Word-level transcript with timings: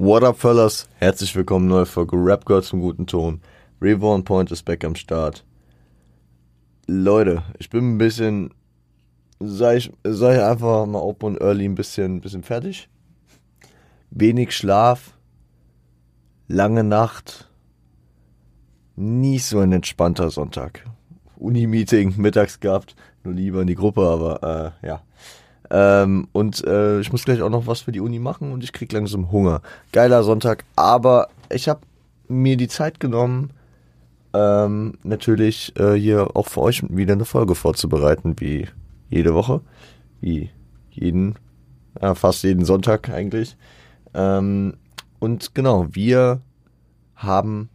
What 0.00 0.22
up, 0.22 0.38
fellas? 0.38 0.88
Herzlich 1.00 1.34
willkommen, 1.34 1.66
neue 1.66 1.84
Folge 1.84 2.16
Rap 2.16 2.46
Girl 2.46 2.62
zum 2.62 2.80
guten 2.80 3.08
Ton. 3.08 3.40
Reborn 3.82 4.22
Point 4.22 4.52
ist 4.52 4.62
back 4.62 4.84
am 4.84 4.94
Start. 4.94 5.44
Leute, 6.86 7.42
ich 7.58 7.68
bin 7.68 7.94
ein 7.94 7.98
bisschen, 7.98 8.54
sei 9.40 9.78
ich, 9.78 9.92
sei 10.04 10.36
ich 10.36 10.40
einfach 10.40 10.86
mal 10.86 11.00
open 11.00 11.30
und 11.30 11.40
early 11.40 11.64
ein 11.64 11.74
bisschen, 11.74 12.20
bisschen 12.20 12.44
fertig. 12.44 12.88
Wenig 14.10 14.52
Schlaf, 14.52 15.18
lange 16.46 16.84
Nacht, 16.84 17.50
nie 18.94 19.40
so 19.40 19.58
ein 19.58 19.72
entspannter 19.72 20.30
Sonntag. 20.30 20.84
Uni-Meeting 21.38 22.14
mittags 22.18 22.60
gehabt, 22.60 22.94
nur 23.24 23.34
lieber 23.34 23.62
in 23.62 23.66
die 23.66 23.74
Gruppe, 23.74 24.02
aber 24.02 24.74
äh, 24.80 24.86
ja. 24.86 25.02
Ähm, 25.70 26.28
und 26.32 26.64
äh, 26.66 27.00
ich 27.00 27.12
muss 27.12 27.24
gleich 27.24 27.42
auch 27.42 27.50
noch 27.50 27.66
was 27.66 27.80
für 27.80 27.92
die 27.92 28.00
Uni 28.00 28.18
machen 28.18 28.52
und 28.52 28.64
ich 28.64 28.72
krieg 28.72 28.92
langsam 28.92 29.30
Hunger. 29.30 29.60
Geiler 29.92 30.22
Sonntag, 30.22 30.64
aber 30.76 31.28
ich 31.50 31.68
habe 31.68 31.80
mir 32.28 32.56
die 32.56 32.68
Zeit 32.68 33.00
genommen, 33.00 33.50
ähm, 34.34 34.94
natürlich 35.02 35.74
äh, 35.78 35.94
hier 35.94 36.36
auch 36.36 36.46
für 36.46 36.60
euch 36.60 36.82
wieder 36.88 37.14
eine 37.14 37.24
Folge 37.24 37.54
vorzubereiten, 37.54 38.36
wie 38.38 38.68
jede 39.08 39.34
Woche, 39.34 39.60
wie 40.20 40.50
jeden, 40.90 41.34
ja, 42.00 42.14
fast 42.14 42.44
jeden 42.44 42.64
Sonntag 42.64 43.08
eigentlich. 43.08 43.56
Ähm, 44.14 44.74
und 45.18 45.54
genau, 45.54 45.86
wir 45.90 46.40
haben 47.14 47.68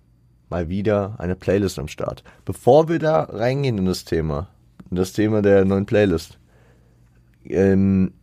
mal 0.49 0.69
wieder 0.69 1.15
eine 1.17 1.35
Playlist 1.35 1.79
am 1.79 1.87
Start. 1.87 2.23
Bevor 2.45 2.87
wir 2.87 2.99
da 2.99 3.23
reingehen 3.23 3.77
in 3.77 3.85
das 3.85 4.05
Thema, 4.05 4.47
in 4.89 4.97
das 4.97 5.13
Thema 5.13 5.41
der 5.41 5.65
neuen 5.65 5.85
Playlist, 5.85 6.37
ähm, 7.49 8.13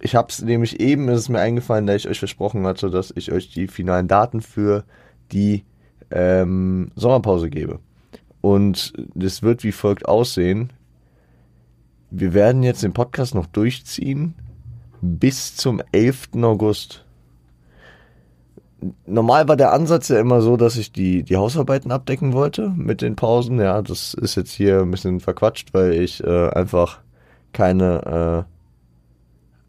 ich 0.00 0.14
habe 0.14 0.28
es 0.30 0.42
nämlich 0.42 0.80
eben, 0.80 1.08
ist 1.08 1.20
es 1.20 1.28
mir 1.28 1.40
eingefallen, 1.40 1.86
da 1.86 1.94
ich 1.94 2.08
euch 2.08 2.18
versprochen 2.18 2.66
hatte, 2.66 2.90
dass 2.90 3.12
ich 3.14 3.32
euch 3.32 3.50
die 3.50 3.66
finalen 3.66 4.08
Daten 4.08 4.40
für 4.40 4.84
die 5.32 5.64
ähm, 6.10 6.90
Sommerpause 6.94 7.50
gebe. 7.50 7.80
Und 8.40 8.92
das 9.14 9.42
wird 9.42 9.64
wie 9.64 9.72
folgt 9.72 10.06
aussehen. 10.06 10.72
Wir 12.10 12.32
werden 12.32 12.62
jetzt 12.62 12.82
den 12.82 12.92
Podcast 12.92 13.34
noch 13.34 13.46
durchziehen 13.46 14.34
bis 15.00 15.56
zum 15.56 15.82
11. 15.92 16.30
August. 16.42 17.04
Normal 19.06 19.48
war 19.48 19.56
der 19.56 19.72
Ansatz 19.72 20.08
ja 20.08 20.20
immer 20.20 20.40
so, 20.40 20.56
dass 20.56 20.76
ich 20.76 20.92
die, 20.92 21.24
die 21.24 21.36
Hausarbeiten 21.36 21.90
abdecken 21.90 22.32
wollte 22.32 22.72
mit 22.76 23.02
den 23.02 23.16
Pausen. 23.16 23.58
Ja, 23.58 23.82
das 23.82 24.14
ist 24.14 24.36
jetzt 24.36 24.52
hier 24.52 24.82
ein 24.82 24.90
bisschen 24.90 25.18
verquatscht, 25.18 25.74
weil 25.74 25.94
ich 25.94 26.22
äh, 26.22 26.48
einfach 26.50 27.00
keine, 27.58 28.46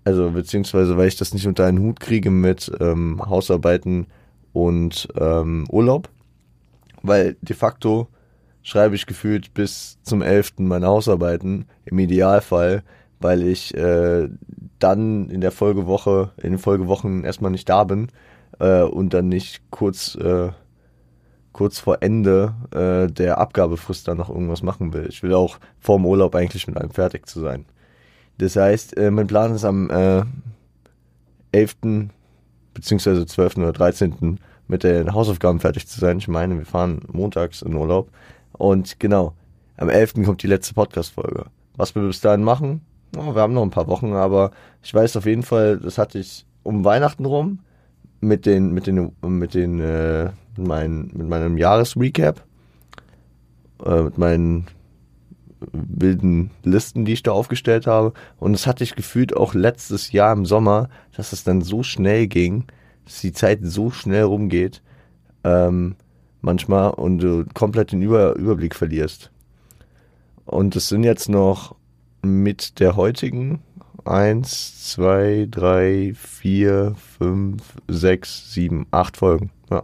äh, 0.06 0.08
also 0.08 0.30
beziehungsweise 0.30 0.96
weil 0.96 1.08
ich 1.08 1.18
das 1.18 1.34
nicht 1.34 1.48
unter 1.48 1.66
einen 1.66 1.80
Hut 1.80 2.00
kriege 2.00 2.30
mit 2.30 2.72
ähm, 2.80 3.20
Hausarbeiten 3.26 4.06
und 4.54 5.08
ähm, 5.20 5.66
Urlaub. 5.72 6.08
Weil 7.02 7.36
de 7.42 7.56
facto 7.56 8.08
schreibe 8.62 8.94
ich 8.94 9.08
gefühlt 9.08 9.56
bis 9.56 9.98
zum 10.04 10.22
11. 10.22 10.60
meine 10.60 10.86
Hausarbeiten, 10.86 11.66
im 11.86 11.98
Idealfall, 11.98 12.84
weil 13.20 13.42
ich 13.42 13.74
äh, 13.74 14.30
dann 14.78 15.32
in 15.32 15.42
der 15.42 15.52
Folgewoche, 15.52 16.32
in 16.38 16.52
den 16.52 16.60
Folgewochen 16.60 17.24
erstmal 17.24 17.50
nicht 17.50 17.70
da 17.70 17.86
bin 17.86 18.10
äh, 18.60 18.84
und 18.84 19.16
dann 19.16 19.30
nicht 19.30 19.64
kurz, 19.72 20.14
äh, 20.14 20.50
kurz 21.54 21.80
vor 21.80 22.04
Ende 22.04 22.54
äh, 22.70 23.12
der 23.12 23.40
Abgabefrist 23.40 24.08
dann 24.08 24.18
noch 24.18 24.30
irgendwas 24.30 24.62
machen 24.62 24.94
will. 24.94 25.08
Ich 25.10 25.24
will 25.24 25.34
auch 25.34 25.58
vor 25.80 25.98
dem 25.98 26.06
Urlaub 26.06 26.36
eigentlich 26.36 26.68
mit 26.68 26.78
allem 26.78 26.92
fertig 26.92 27.26
zu 27.26 27.40
sein. 27.40 27.66
Das 28.40 28.56
heißt, 28.56 28.98
äh, 28.98 29.12
mein 29.12 29.28
Plan 29.28 29.54
ist 29.54 29.66
am 29.66 29.90
äh, 29.90 30.24
11. 31.52 32.10
beziehungsweise 32.74 33.26
12. 33.26 33.58
oder 33.58 33.74
13. 33.74 34.40
mit 34.68 34.84
den 34.84 35.14
Hausaufgaben 35.14 35.60
fertig 35.60 35.88
zu 35.88 36.00
sein. 36.00 36.18
Ich 36.20 36.28
meine, 36.28 36.58
wir 36.58 36.66
fahren 36.66 37.02
montags 37.12 37.62
in 37.62 37.76
Urlaub. 37.76 38.10
Und 38.54 39.00
genau, 39.00 39.34
am 39.78 39.90
11. 39.90 40.26
kommt 40.26 40.42
die 40.42 40.48
letzte 40.48 40.74
Podcast-Folge. 40.74 41.46
Was 41.76 41.96
wir 41.96 42.02
bis 42.04 42.22
dahin 42.22 42.44
machen? 42.44 42.82
Oh, 43.18 43.36
wir 43.36 43.42
haben 43.42 43.54
noch 43.54 43.64
ein 43.64 43.72
paar 43.72 43.88
Wochen, 43.88 44.14
aber 44.14 44.52
ich 44.84 44.94
weiß 44.94 45.18
auf 45.18 45.26
jeden 45.26 45.44
Fall, 45.44 45.78
das 45.78 45.98
hatte 45.98 46.20
ich 46.20 46.46
um 46.64 46.86
Weihnachten 46.86 47.26
rum 47.26 47.60
mit 48.22 48.46
den, 48.46 48.72
mit 48.72 48.88
den, 48.88 49.12
mit 49.22 49.54
den, 49.54 49.80
äh, 49.82 50.26
mit, 50.56 50.68
mein, 50.68 51.12
mit 51.14 51.28
meinem 51.28 51.58
Jahresrecap, 51.58 52.42
äh, 53.86 54.02
mit 54.04 54.18
meinen 54.18 54.68
wilden 55.72 56.52
Listen, 56.64 57.06
die 57.06 57.14
ich 57.14 57.24
da 57.24 57.32
aufgestellt 57.32 57.88
habe. 57.88 58.14
Und 58.40 58.54
das 58.54 58.68
hatte 58.68 58.84
ich 58.84 58.96
gefühlt 58.96 59.36
auch 59.36 59.54
letztes 59.54 60.12
Jahr 60.12 60.34
im 60.34 60.46
Sommer, 60.46 60.90
dass 61.16 61.34
es 61.34 61.44
dann 61.44 61.62
so 61.62 61.84
schnell 61.84 62.28
ging, 62.28 62.66
dass 63.06 63.22
die 63.22 63.34
Zeit 63.34 63.60
so 63.64 63.92
schnell 63.92 64.24
rumgeht, 64.24 64.82
ähm, 65.44 65.96
manchmal 66.42 66.92
und 66.92 67.20
du 67.20 67.46
komplett 67.54 67.92
den 67.92 68.02
Über 68.02 68.36
Überblick 68.36 68.76
verlierst. 68.76 69.32
Und 70.46 70.76
es 70.76 70.88
sind 70.88 71.04
jetzt 71.04 71.30
noch 71.30 71.76
mit 72.22 72.80
der 72.80 72.96
heutigen 72.96 73.62
eins, 74.06 74.92
zwei, 74.92 75.48
drei, 75.50 76.14
vier, 76.16 76.96
fünf, 77.18 77.76
sechs, 77.88 78.54
sieben, 78.54 78.88
acht 78.92 79.18
Folgen. 79.18 79.52
Ja. 79.70 79.84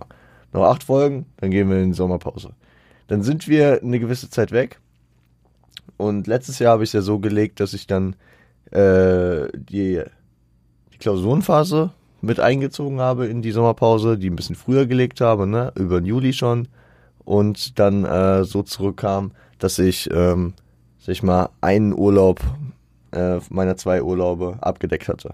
Noch 0.53 0.63
acht 0.63 0.83
Folgen, 0.83 1.25
dann 1.37 1.51
gehen 1.51 1.69
wir 1.69 1.81
in 1.81 1.91
die 1.91 1.95
Sommerpause. 1.95 2.51
Dann 3.07 3.21
sind 3.23 3.47
wir 3.47 3.81
eine 3.83 3.99
gewisse 3.99 4.29
Zeit 4.29 4.51
weg. 4.51 4.79
Und 5.97 6.27
letztes 6.27 6.59
Jahr 6.59 6.73
habe 6.73 6.83
ich 6.83 6.89
es 6.89 6.93
ja 6.93 7.01
so 7.01 7.19
gelegt, 7.19 7.59
dass 7.59 7.73
ich 7.73 7.87
dann 7.87 8.15
äh, 8.71 9.47
die, 9.53 10.01
die 10.93 10.97
Klausurenphase 10.97 11.91
mit 12.21 12.39
eingezogen 12.39 12.99
habe 12.99 13.27
in 13.27 13.41
die 13.41 13.51
Sommerpause, 13.51 14.17
die 14.17 14.29
ein 14.29 14.35
bisschen 14.35 14.55
früher 14.55 14.85
gelegt 14.85 15.21
habe, 15.21 15.47
ne, 15.47 15.71
über 15.75 16.01
den 16.01 16.05
Juli 16.05 16.33
schon. 16.33 16.67
Und 17.23 17.79
dann 17.79 18.05
äh, 18.05 18.43
so 18.43 18.63
zurückkam, 18.63 19.31
dass 19.59 19.79
ich, 19.79 20.09
ähm, 20.11 20.53
sag 20.99 21.13
ich 21.13 21.23
mal, 21.23 21.49
einen 21.61 21.93
Urlaub 21.93 22.41
äh, 23.11 23.39
meiner 23.49 23.77
zwei 23.77 24.03
Urlaube 24.03 24.57
abgedeckt 24.61 25.07
hatte. 25.07 25.33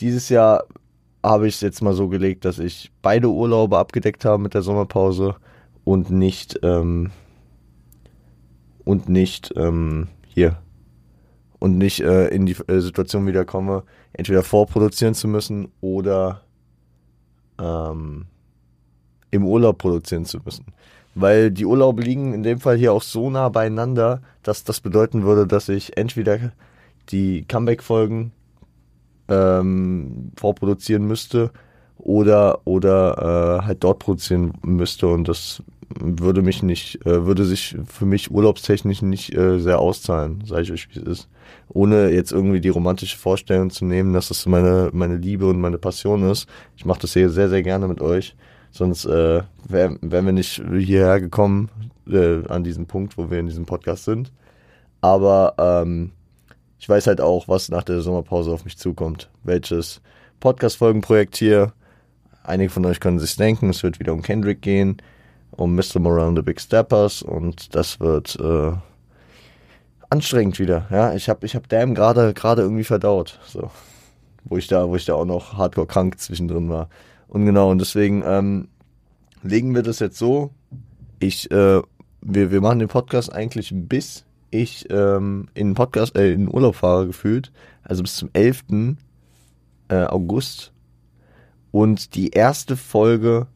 Dieses 0.00 0.28
Jahr 0.28 0.64
habe 1.22 1.48
ich 1.48 1.54
es 1.54 1.60
jetzt 1.60 1.80
mal 1.80 1.94
so 1.94 2.08
gelegt, 2.08 2.44
dass 2.44 2.58
ich 2.58 2.90
beide 3.00 3.28
Urlaube 3.28 3.78
abgedeckt 3.78 4.24
habe 4.24 4.42
mit 4.42 4.54
der 4.54 4.62
Sommerpause 4.62 5.36
und 5.84 6.10
nicht 6.10 6.58
ähm, 6.62 7.10
und 8.84 9.08
nicht 9.08 9.52
ähm, 9.56 10.08
hier 10.26 10.58
und 11.58 11.78
nicht 11.78 12.00
äh, 12.00 12.28
in 12.28 12.46
die 12.46 12.56
äh, 12.68 12.80
Situation 12.80 13.26
wiederkomme, 13.26 13.84
entweder 14.12 14.42
vorproduzieren 14.42 15.14
zu 15.14 15.28
müssen 15.28 15.68
oder 15.80 16.42
ähm, 17.58 18.26
im 19.30 19.46
Urlaub 19.46 19.78
produzieren 19.78 20.24
zu 20.24 20.38
müssen. 20.44 20.66
Weil 21.14 21.50
die 21.50 21.64
Urlaube 21.64 22.02
liegen 22.02 22.34
in 22.34 22.42
dem 22.42 22.60
Fall 22.60 22.76
hier 22.76 22.92
auch 22.92 23.02
so 23.02 23.30
nah 23.30 23.48
beieinander, 23.48 24.20
dass 24.42 24.64
das 24.64 24.80
bedeuten 24.80 25.22
würde, 25.22 25.46
dass 25.46 25.68
ich 25.68 25.96
entweder 25.96 26.52
die 27.10 27.44
Comeback-Folgen 27.46 28.32
ähm, 29.28 30.32
vorproduzieren 30.36 31.06
müsste 31.06 31.50
oder 31.98 32.60
oder 32.66 33.60
äh, 33.62 33.66
halt 33.66 33.84
dort 33.84 34.00
produzieren 34.00 34.52
müsste 34.62 35.06
und 35.06 35.28
das 35.28 35.62
würde 36.00 36.42
mich 36.42 36.62
nicht, 36.62 37.04
äh, 37.06 37.26
würde 37.26 37.44
sich 37.44 37.76
für 37.86 38.06
mich 38.06 38.30
urlaubstechnisch 38.30 39.02
nicht 39.02 39.34
äh, 39.34 39.58
sehr 39.58 39.78
auszahlen, 39.78 40.42
sage 40.46 40.62
ich 40.62 40.72
euch, 40.72 40.88
wie 40.90 41.00
es 41.00 41.06
ist. 41.06 41.28
Ohne 41.68 42.10
jetzt 42.10 42.32
irgendwie 42.32 42.60
die 42.60 42.68
romantische 42.68 43.16
Vorstellung 43.16 43.70
zu 43.70 43.84
nehmen, 43.84 44.12
dass 44.12 44.28
das 44.28 44.46
meine, 44.46 44.90
meine 44.92 45.16
Liebe 45.16 45.46
und 45.46 45.60
meine 45.60 45.78
Passion 45.78 46.22
ist. 46.30 46.48
Ich 46.76 46.84
mache 46.84 47.00
das 47.00 47.12
hier 47.12 47.30
sehr, 47.30 47.48
sehr 47.48 47.62
gerne 47.62 47.88
mit 47.88 48.00
euch. 48.00 48.36
Sonst 48.70 49.04
äh, 49.04 49.42
wären 49.68 49.98
wär 50.02 50.22
wir 50.24 50.32
nicht 50.32 50.62
hierher 50.76 51.20
gekommen 51.20 51.70
äh, 52.08 52.46
an 52.48 52.64
diesem 52.64 52.86
Punkt, 52.86 53.16
wo 53.16 53.30
wir 53.30 53.38
in 53.38 53.46
diesem 53.46 53.66
Podcast 53.66 54.04
sind. 54.04 54.32
Aber 55.00 55.54
ähm, 55.58 56.12
ich 56.78 56.88
weiß 56.88 57.06
halt 57.06 57.20
auch, 57.20 57.48
was 57.48 57.68
nach 57.68 57.82
der 57.84 58.00
Sommerpause 58.00 58.50
auf 58.52 58.64
mich 58.64 58.76
zukommt. 58.76 59.30
Welches 59.42 60.00
Podcast-Folgenprojekt 60.40 61.36
hier. 61.36 61.72
Einige 62.42 62.70
von 62.70 62.84
euch 62.84 63.00
können 63.00 63.18
sich 63.18 63.36
denken, 63.36 63.70
es 63.70 63.82
wird 63.82 64.00
wieder 64.00 64.12
um 64.12 64.22
Kendrick 64.22 64.60
gehen 64.60 64.98
um 65.56 65.74
Mr. 65.74 66.00
Moran 66.00 66.36
the 66.36 66.42
Big 66.42 66.60
Steppers 66.60 67.22
und 67.22 67.74
das 67.74 68.00
wird 68.00 68.36
äh, 68.40 68.72
anstrengend 70.10 70.58
wieder. 70.58 70.86
Ja, 70.90 71.14
ich 71.14 71.28
habe 71.28 71.46
ich 71.46 71.54
hab 71.54 71.68
Damn 71.68 71.94
gerade 71.94 72.34
gerade 72.34 72.62
irgendwie 72.62 72.84
verdaut, 72.84 73.38
so 73.46 73.70
wo 74.44 74.56
ich 74.56 74.66
da 74.66 74.88
wo 74.88 74.96
ich 74.96 75.04
da 75.04 75.14
auch 75.14 75.24
noch 75.24 75.56
hardcore 75.56 75.86
krank 75.86 76.18
zwischendrin 76.18 76.68
war 76.68 76.88
und 77.28 77.46
genau 77.46 77.70
und 77.70 77.78
deswegen 77.80 78.22
ähm, 78.26 78.68
legen 79.42 79.74
wir 79.74 79.82
das 79.82 79.98
jetzt 80.00 80.18
so. 80.18 80.50
Ich 81.18 81.50
äh, 81.50 81.82
wir 82.20 82.50
wir 82.50 82.60
machen 82.60 82.78
den 82.78 82.88
Podcast 82.88 83.32
eigentlich 83.32 83.72
bis 83.74 84.24
ich 84.50 84.86
ähm, 84.90 85.48
in 85.54 85.74
Podcast 85.74 86.16
äh, 86.16 86.32
in 86.32 86.52
Urlaub 86.52 86.76
fahre 86.76 87.08
gefühlt, 87.08 87.50
also 87.82 88.02
bis 88.02 88.16
zum 88.16 88.30
11. 88.32 88.64
Äh, 89.88 90.04
August 90.04 90.72
und 91.72 92.14
die 92.14 92.30
erste 92.30 92.76
Folge 92.76 93.48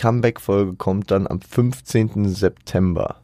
Comeback-Folge 0.00 0.76
kommt 0.76 1.10
dann 1.10 1.26
am 1.26 1.42
15. 1.42 2.26
September. 2.30 3.16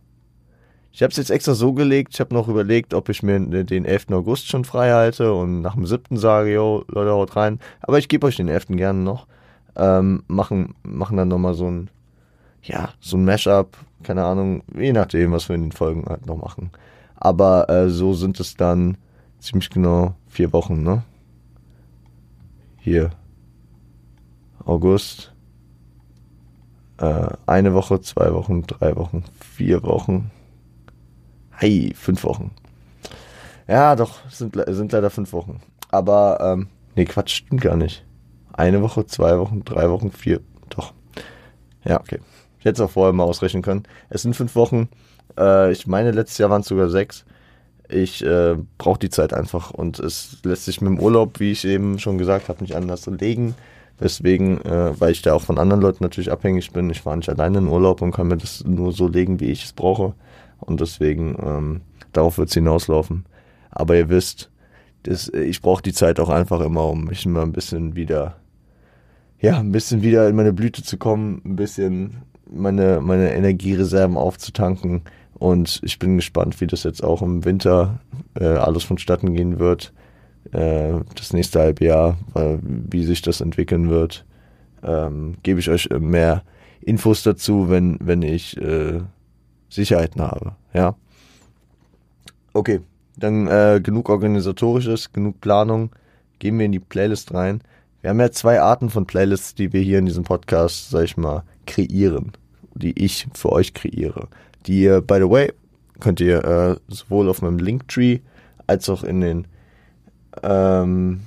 Ich 0.93 1.02
habe 1.02 1.11
es 1.11 1.17
jetzt 1.17 1.31
extra 1.31 1.55
so 1.55 1.73
gelegt, 1.73 2.12
ich 2.12 2.20
habe 2.20 2.34
noch 2.34 2.49
überlegt, 2.49 2.93
ob 2.93 3.08
ich 3.08 3.23
mir 3.23 3.40
den 3.40 3.87
11. 3.87 4.12
August 4.12 4.49
schon 4.49 4.67
frei 4.67 4.93
halte 4.93 5.32
und 5.32 5.62
nach 5.62 5.75
dem 5.75 5.87
7. 5.87 6.19
sage, 6.19 6.52
yo, 6.52 6.84
Leute, 6.88 7.12
haut 7.12 7.34
rein. 7.34 7.61
Aber 7.81 7.99
ich 7.99 8.08
gebe 8.08 8.26
euch 8.26 8.37
den 8.37 8.49
11. 8.49 8.76
gerne 8.76 8.99
noch, 8.99 9.26
ähm, 9.75 10.23
machen, 10.26 10.75
machen 10.82 11.17
dann 11.17 11.28
nochmal 11.28 11.55
so 11.55 11.67
ein, 11.67 11.88
ja, 12.62 12.90
so 13.00 13.17
ein 13.17 13.25
Mashup, 13.25 13.78
keine 14.02 14.25
Ahnung, 14.25 14.62
je 14.78 14.93
nachdem, 14.93 15.32
was 15.32 15.49
wir 15.49 15.56
in 15.56 15.62
den 15.62 15.73
Folgen 15.73 16.05
halt 16.06 16.26
noch 16.26 16.37
machen. 16.37 16.70
Aber 17.14 17.70
äh, 17.70 17.88
so 17.88 18.12
sind 18.12 18.38
es 18.38 18.55
dann 18.55 18.99
ziemlich 19.38 19.70
genau 19.70 20.14
vier 20.26 20.52
Wochen, 20.52 20.82
ne? 20.82 21.05
Hier. 22.76 23.12
August. 24.67 25.32
Äh, 26.98 27.28
eine 27.46 27.75
Woche, 27.75 28.00
zwei 28.00 28.32
Wochen, 28.32 28.62
drei 28.66 28.96
Wochen, 28.96 29.25
vier 29.40 29.82
Wochen. 29.82 30.31
Hey, 31.50 31.93
fünf 31.94 32.25
Wochen. 32.25 32.50
Ja, 33.69 33.96
doch, 33.96 34.19
sind, 34.31 34.56
sind 34.69 34.93
leider 34.93 35.10
fünf 35.10 35.32
Wochen. 35.32 35.60
Aber, 35.90 36.38
ähm, 36.40 36.69
nee, 36.94 37.04
Quatsch, 37.04 37.34
stimmt 37.34 37.62
gar 37.62 37.76
nicht. 37.76 38.04
Eine 38.52 38.82
Woche, 38.82 39.06
zwei 39.06 39.38
Wochen, 39.38 39.64
drei 39.64 39.90
Wochen, 39.90 40.10
vier. 40.10 40.40
Doch. 40.70 40.94
Ja, 41.84 42.00
okay. 42.00 42.20
Ich 42.58 42.64
hätte 42.64 42.82
es 42.82 42.88
auch 42.88 42.93
vorher 42.93 43.12
mal 43.12 43.25
ausrechnen 43.25 43.62
können. 43.62 43.84
Es 44.08 44.22
sind 44.22 44.34
fünf 44.34 44.54
Wochen. 44.54 44.88
Äh, 45.38 45.72
ich 45.72 45.87
meine, 45.87 46.10
letztes 46.10 46.38
Jahr 46.38 46.50
waren 46.50 46.62
es 46.62 46.69
sogar 46.69 46.88
sechs. 46.88 47.25
Ich 47.88 48.25
äh, 48.25 48.56
brauche 48.78 48.99
die 48.99 49.10
Zeit 49.10 49.32
einfach 49.32 49.70
und 49.70 50.00
es 50.00 50.38
lässt 50.42 50.64
sich 50.64 50.81
mit 50.81 50.90
dem 50.90 50.99
Urlaub, 50.99 51.38
wie 51.38 51.52
ich 51.52 51.64
eben 51.64 51.99
schon 51.99 52.19
gesagt 52.19 52.49
habe, 52.49 52.62
nicht 52.62 52.75
anders 52.75 53.06
legen. 53.06 53.54
Deswegen, 53.98 54.60
äh, 54.62 54.98
weil 55.00 55.12
ich 55.12 55.22
da 55.22 55.34
auch 55.34 55.43
von 55.43 55.58
anderen 55.58 55.81
Leuten 55.81 56.04
natürlich 56.04 56.31
abhängig 56.31 56.72
bin. 56.72 56.90
Ich 56.90 57.06
war 57.06 57.16
nicht 57.16 57.28
alleine 57.28 57.58
in 57.58 57.69
Urlaub 57.69 58.02
und 58.02 58.12
kann 58.12 58.28
mir 58.28 58.37
das 58.37 58.64
nur 58.64 58.93
so 58.93 59.08
legen, 59.08 59.40
wie 59.40 59.50
ich 59.50 59.64
es 59.64 59.72
brauche. 59.72 60.14
Und 60.60 60.81
deswegen, 60.81 61.37
ähm, 61.43 61.81
darauf 62.12 62.38
wird 62.38 62.48
es 62.48 62.54
hinauslaufen. 62.54 63.25
Aber 63.70 63.96
ihr 63.96 64.08
wisst, 64.08 64.50
das, 65.04 65.28
ich 65.28 65.62
brauche 65.62 65.82
die 65.82 65.93
Zeit 65.93 66.20
auch 66.20 66.28
einfach 66.28 66.60
immer, 66.60 66.87
um 66.88 67.04
mich 67.04 67.25
mal 67.26 67.43
ein 67.43 67.52
bisschen 67.52 67.96
wieder, 67.96 68.37
ja, 69.40 69.58
ein 69.58 69.72
bisschen 69.72 70.02
wieder 70.02 70.28
in 70.28 70.37
meine 70.37 70.52
Blüte 70.52 70.82
zu 70.82 70.99
kommen, 70.99 71.40
ein 71.44 71.56
bisschen 71.56 72.22
meine, 72.50 73.00
meine 73.00 73.32
Energiereserven 73.34 74.16
aufzutanken. 74.16 75.02
Und 75.34 75.81
ich 75.84 75.99
bin 75.99 76.16
gespannt, 76.16 76.60
wie 76.60 76.66
das 76.66 76.82
jetzt 76.82 77.04
auch 77.04 77.22
im 77.22 77.44
Winter 77.44 78.00
äh, 78.38 78.44
alles 78.44 78.84
vonstatten 78.84 79.34
gehen 79.34 79.58
wird. 79.58 79.92
Äh, 80.52 81.00
das 81.14 81.32
nächste 81.32 81.60
Halbjahr, 81.60 82.19
wie 82.62 83.04
sich 83.04 83.22
das 83.22 83.40
entwickeln 83.40 83.90
wird. 83.90 84.25
Ähm, 84.82 85.37
Gebe 85.43 85.60
ich 85.60 85.70
euch 85.70 85.88
mehr 85.90 86.43
Infos 86.81 87.22
dazu, 87.22 87.69
wenn, 87.69 87.98
wenn 88.00 88.22
ich 88.22 88.56
äh, 88.56 89.00
Sicherheiten 89.69 90.22
habe. 90.22 90.52
Ja. 90.72 90.94
Okay, 92.52 92.81
dann 93.16 93.48
äh, 93.48 93.81
genug 93.82 94.08
organisatorisches, 94.08 95.12
genug 95.12 95.40
Planung. 95.40 95.90
Gehen 96.38 96.58
wir 96.58 96.66
in 96.66 96.72
die 96.72 96.78
Playlist 96.78 97.34
rein. 97.34 97.60
Wir 98.00 98.10
haben 98.10 98.20
ja 98.20 98.31
zwei 98.31 98.60
Arten 98.60 98.90
von 98.90 99.06
Playlists, 99.06 99.54
die 99.54 99.72
wir 99.72 99.81
hier 99.81 99.99
in 99.99 100.06
diesem 100.06 100.25
Podcast, 100.25 100.90
sag 100.90 101.04
ich 101.04 101.16
mal, 101.16 101.42
kreieren. 101.66 102.32
Die 102.75 103.02
ich 103.02 103.26
für 103.34 103.50
euch 103.50 103.75
kreiere. 103.75 104.28
Die, 104.66 104.87
by 105.06 105.16
the 105.16 105.31
way, 105.31 105.52
könnt 105.99 106.20
ihr 106.20 106.44
äh, 106.44 106.76
sowohl 106.88 107.28
auf 107.28 107.42
meinem 107.42 107.58
Linktree 107.58 108.20
als 108.66 108.88
auch 108.88 109.02
in 109.02 109.20
den 109.20 109.46
ähm, 110.43 111.21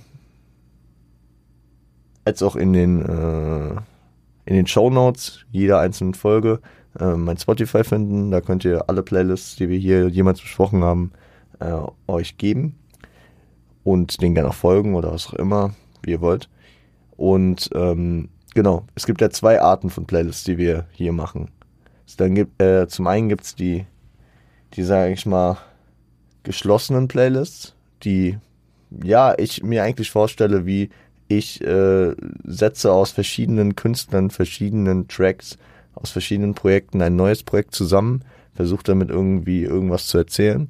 als 2.26 2.44
auch 2.44 2.56
in 2.56 2.74
den 2.74 3.02
äh, 3.02 3.76
in 4.46 4.56
den 4.56 4.68
Show 4.68 4.90
Notes 4.90 5.46
jeder 5.52 5.80
einzelnen 5.80 6.14
Folge 6.14 6.60
äh, 7.00 7.14
mein 7.14 7.38
Spotify 7.38 7.84
finden. 7.84 8.32
Da 8.32 8.42
könnt 8.42 8.66
ihr 8.66 8.90
alle 8.90 9.04
Playlists, 9.04 9.56
die 9.56 9.70
wir 9.70 9.78
hier 9.78 10.08
jemals 10.10 10.42
besprochen 10.42 10.84
haben, 10.84 11.12
äh, 11.60 11.74
euch 12.08 12.38
geben 12.38 12.76
und 13.84 14.22
den 14.22 14.34
gerne 14.34 14.50
auch 14.50 14.56
folgen 14.56 14.96
oder 14.96 15.12
was 15.12 15.28
auch 15.28 15.34
immer, 15.34 15.76
wie 16.02 16.12
ihr 16.12 16.22
wollt. 16.22 16.50
Und 17.16 17.70
ähm, 17.74 18.30
genau, 18.56 18.86
es 18.96 19.06
gibt 19.06 19.22
ja 19.22 19.30
zwei 19.30 19.62
Arten 19.62 19.90
von 19.90 20.06
Playlists, 20.06 20.44
die 20.44 20.58
wir 20.58 20.86
hier 20.92 21.12
machen. 21.12 21.52
Dann 22.18 22.36
gibt, 22.36 22.62
äh, 22.62 22.88
zum 22.88 23.08
einen 23.08 23.30
gibt 23.30 23.44
es 23.44 23.56
die, 23.56 23.86
die 24.74 24.84
sage 24.84 25.14
ich 25.14 25.26
mal, 25.26 25.58
geschlossenen 26.44 27.08
Playlists, 27.08 27.76
die 28.04 28.38
ja 29.04 29.34
ich 29.38 29.64
mir 29.64 29.84
eigentlich 29.84 30.12
vorstelle, 30.12 30.66
wie 30.66 30.90
ich 31.28 31.62
äh, 31.62 32.16
Sätze 32.44 32.92
aus 32.92 33.12
verschiedenen 33.12 33.76
Künstlern, 33.76 34.30
verschiedenen 34.32 35.08
Tracks, 35.08 35.58
aus 35.94 36.12
verschiedenen 36.12 36.56
Projekten 36.56 37.02
ein 37.02 37.16
neues 37.16 37.44
Projekt 37.44 37.76
zusammen, 37.76 38.24
versuche 38.54 38.84
damit 38.84 39.10
irgendwie 39.10 39.64
irgendwas 39.64 40.08
zu 40.08 40.18
erzählen. 40.18 40.70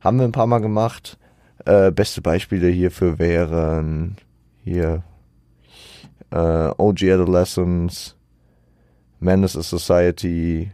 Haben 0.00 0.18
wir 0.18 0.24
ein 0.24 0.32
paar 0.32 0.46
Mal 0.46 0.60
gemacht. 0.60 1.18
Äh, 1.66 1.90
beste 1.90 2.22
Beispiele 2.22 2.68
hierfür 2.68 3.18
wären 3.18 4.16
hier 4.64 5.02
äh, 6.30 6.70
OG 6.78 7.02
Adolescence, 7.02 8.16
Menace 9.18 9.56
of 9.56 9.66
Society, 9.66 10.72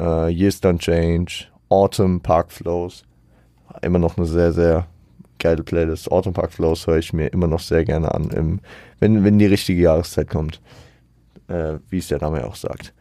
äh, 0.00 0.30
Years 0.30 0.62
Don't 0.62 0.78
Change, 0.78 1.46
Autumn 1.68 2.20
Park 2.20 2.52
Flows. 2.52 3.04
Immer 3.82 3.98
noch 3.98 4.16
eine 4.16 4.26
sehr, 4.26 4.52
sehr 4.52 4.86
geile 5.38 5.62
Playlist. 5.62 6.10
Autumn 6.10 6.34
Park 6.34 6.52
Flows 6.52 6.86
höre 6.86 6.98
ich 6.98 7.12
mir 7.12 7.28
immer 7.28 7.46
noch 7.46 7.60
sehr 7.60 7.84
gerne 7.84 8.14
an, 8.14 8.30
im, 8.30 8.60
wenn, 9.00 9.24
wenn 9.24 9.38
die 9.38 9.46
richtige 9.46 9.80
Jahreszeit 9.80 10.28
kommt. 10.28 10.60
Äh, 11.48 11.78
wie 11.90 11.98
es 11.98 12.08
der 12.08 12.20
Name 12.20 12.40
ja 12.40 12.46
auch 12.46 12.56
sagt. 12.56 12.92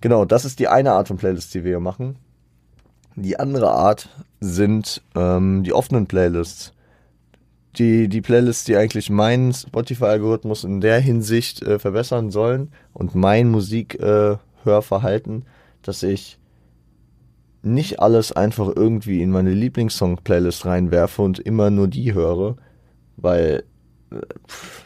Genau, 0.00 0.24
das 0.24 0.44
ist 0.44 0.58
die 0.60 0.68
eine 0.68 0.92
Art 0.92 1.08
von 1.08 1.16
Playlist, 1.16 1.54
die 1.54 1.64
wir 1.64 1.70
hier 1.70 1.80
machen. 1.80 2.16
Die 3.16 3.38
andere 3.38 3.70
Art 3.70 4.08
sind 4.40 5.02
ähm, 5.14 5.62
die 5.64 5.72
offenen 5.72 6.06
Playlists. 6.06 6.72
Die, 7.76 8.08
die 8.08 8.20
Playlists, 8.20 8.64
die 8.64 8.76
eigentlich 8.76 9.10
meinen 9.10 9.52
Spotify-Algorithmus 9.52 10.62
in 10.62 10.80
der 10.80 11.00
Hinsicht 11.00 11.62
äh, 11.62 11.78
verbessern 11.80 12.30
sollen 12.30 12.70
und 12.92 13.16
mein 13.16 13.50
Musikhörverhalten, 13.50 15.42
äh, 15.42 15.44
dass 15.82 16.02
ich 16.04 16.38
nicht 17.64 18.00
alles 18.00 18.32
einfach 18.32 18.70
irgendwie 18.74 19.22
in 19.22 19.30
meine 19.30 19.52
Lieblingssong-Playlist 19.52 20.66
reinwerfe 20.66 21.22
und 21.22 21.38
immer 21.38 21.70
nur 21.70 21.88
die 21.88 22.14
höre, 22.14 22.56
weil 23.16 23.64
äh, 24.10 24.16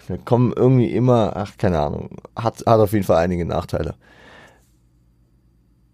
da 0.08 0.16
kommen 0.16 0.52
irgendwie 0.54 0.92
immer, 0.92 1.32
ach, 1.36 1.56
keine 1.58 1.80
Ahnung, 1.80 2.16
hat, 2.36 2.64
hat 2.66 2.80
auf 2.80 2.92
jeden 2.92 3.04
Fall 3.04 3.18
einige 3.18 3.44
Nachteile. 3.44 3.94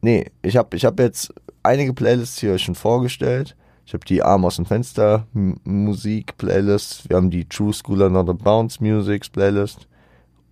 Nee, 0.03 0.31
ich 0.43 0.57
habe 0.57 0.77
ich 0.77 0.85
hab 0.85 0.99
jetzt 1.01 1.33
einige 1.63 1.95
Playlists 1.95 2.39
hier 2.39 2.59
schon 2.59 2.75
vorgestellt. 2.75 3.57
Ich 3.87 3.95
habe 3.95 4.05
die 4.05 4.23
Arm 4.23 4.45
aus 4.45 4.57
dem 4.57 4.67
Fenster 4.67 5.27
Musik 5.33 6.37
Playlist, 6.39 7.09
wir 7.09 7.17
haben 7.17 7.31
die 7.31 7.49
True 7.49 7.73
School 7.73 8.03
Another 8.03 8.35
Bounce 8.35 8.83
Music 8.83 9.31
Playlist 9.33 9.89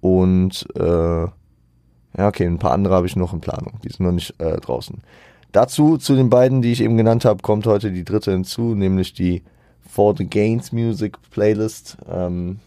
und 0.01 0.67
äh, 0.75 0.83
ja 1.23 2.29
okay, 2.29 2.47
ein 2.47 2.59
paar 2.59 2.73
andere 2.73 2.95
habe 2.95 3.07
ich 3.07 3.17
noch 3.17 3.33
in 3.33 3.41
Planung, 3.41 3.79
die 3.83 3.89
sind 3.89 4.07
noch 4.07 4.13
nicht 4.13 4.39
äh, 4.41 4.59
draußen. 4.59 5.03
Dazu, 5.53 5.99
zu 5.99 6.17
den 6.17 6.31
beiden, 6.31 6.63
die 6.63 6.73
ich 6.73 6.81
eben 6.81 6.97
genannt 6.97 7.27
habe, 7.27 7.43
kommt 7.43 7.67
heute 7.67 7.93
die 7.93 8.05
dritte 8.05 8.33
hinzu, 8.33 8.75
nämlich 8.75 9.13
die 9.13 9.43
For 9.87 10.17
the 10.17 10.27
Gains 10.27 10.73
Music 10.73 11.19
Playlist. 11.31 11.99
Ähm, 12.11 12.59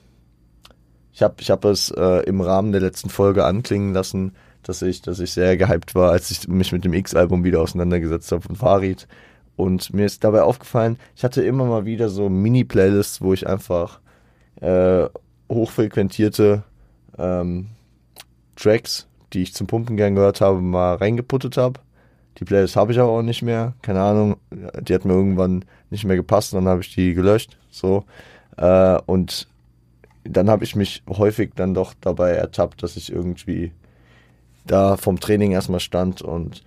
ich 1.11 1.23
habe 1.23 1.35
ich 1.39 1.49
hab 1.49 1.65
es 1.65 1.89
äh, 1.89 2.23
im 2.27 2.41
Rahmen 2.41 2.71
der 2.71 2.81
letzten 2.81 3.09
Folge 3.09 3.45
anklingen 3.45 3.93
lassen, 3.93 4.35
dass 4.61 4.83
ich, 4.83 5.01
dass 5.01 5.19
ich 5.19 5.31
sehr 5.33 5.57
gehypt 5.57 5.95
war, 5.95 6.11
als 6.11 6.29
ich 6.29 6.47
mich 6.47 6.71
mit 6.71 6.85
dem 6.85 6.93
X-Album 6.93 7.43
wieder 7.43 7.61
auseinandergesetzt 7.61 8.31
habe 8.31 8.41
von 8.41 8.55
Farid. 8.55 9.07
Und 9.55 9.93
mir 9.93 10.05
ist 10.05 10.23
dabei 10.23 10.43
aufgefallen, 10.43 10.97
ich 11.15 11.23
hatte 11.23 11.41
immer 11.43 11.65
mal 11.65 11.85
wieder 11.85 12.09
so 12.09 12.29
Mini-Playlists, 12.29 13.21
wo 13.21 13.33
ich 13.33 13.47
einfach 13.47 13.99
äh, 14.61 15.07
hochfrequentierte 15.49 16.63
ähm, 17.17 17.67
Tracks, 18.55 19.07
die 19.33 19.41
ich 19.41 19.53
zum 19.53 19.67
Pumpen 19.67 19.97
gern 19.97 20.15
gehört 20.15 20.41
habe, 20.41 20.61
mal 20.61 20.95
reingeputtet 20.95 21.57
habe. 21.57 21.79
Die 22.37 22.45
Playlist 22.45 22.75
habe 22.75 22.91
ich 22.91 22.99
aber 22.99 23.11
auch 23.11 23.21
nicht 23.21 23.41
mehr. 23.41 23.73
Keine 23.81 24.01
Ahnung. 24.01 24.37
Die 24.81 24.93
hat 24.93 25.05
mir 25.05 25.13
irgendwann 25.13 25.65
nicht 25.89 26.05
mehr 26.05 26.15
gepasst. 26.15 26.53
Dann 26.53 26.67
habe 26.67 26.81
ich 26.81 26.93
die 26.93 27.13
gelöscht. 27.13 27.57
So. 27.69 28.03
Äh, 28.57 28.99
und 29.05 29.47
dann 30.23 30.49
habe 30.49 30.63
ich 30.63 30.75
mich 30.75 31.03
häufig 31.07 31.51
dann 31.55 31.73
doch 31.73 31.93
dabei 32.01 32.31
ertappt, 32.31 32.83
dass 32.83 32.97
ich 32.97 33.11
irgendwie 33.11 33.71
da 34.65 34.97
vom 34.97 35.19
Training 35.19 35.51
erstmal 35.51 35.79
stand 35.79 36.21
und 36.21 36.63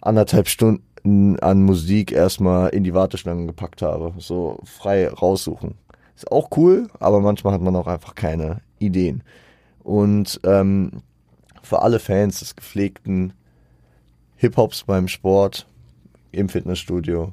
anderthalb 0.00 0.48
Stunden 0.48 1.38
an 1.40 1.62
Musik 1.62 2.12
erstmal 2.12 2.70
in 2.70 2.84
die 2.84 2.94
Warteschlangen 2.94 3.46
gepackt 3.46 3.82
habe. 3.82 4.12
So 4.18 4.58
frei 4.64 5.08
raussuchen. 5.08 5.74
Ist 6.16 6.32
auch 6.32 6.48
cool, 6.56 6.88
aber 6.98 7.20
manchmal 7.20 7.54
hat 7.54 7.60
man 7.60 7.76
auch 7.76 7.86
einfach 7.86 8.14
keine 8.14 8.60
Ideen. 8.78 9.22
Und 9.82 10.40
ähm, 10.44 11.02
für 11.62 11.82
alle 11.82 12.00
Fans 12.00 12.40
des 12.40 12.56
gepflegten 12.56 13.32
Hip-Hops 14.36 14.84
beim 14.84 15.08
Sport, 15.08 15.66
im 16.32 16.48
Fitnessstudio, 16.48 17.32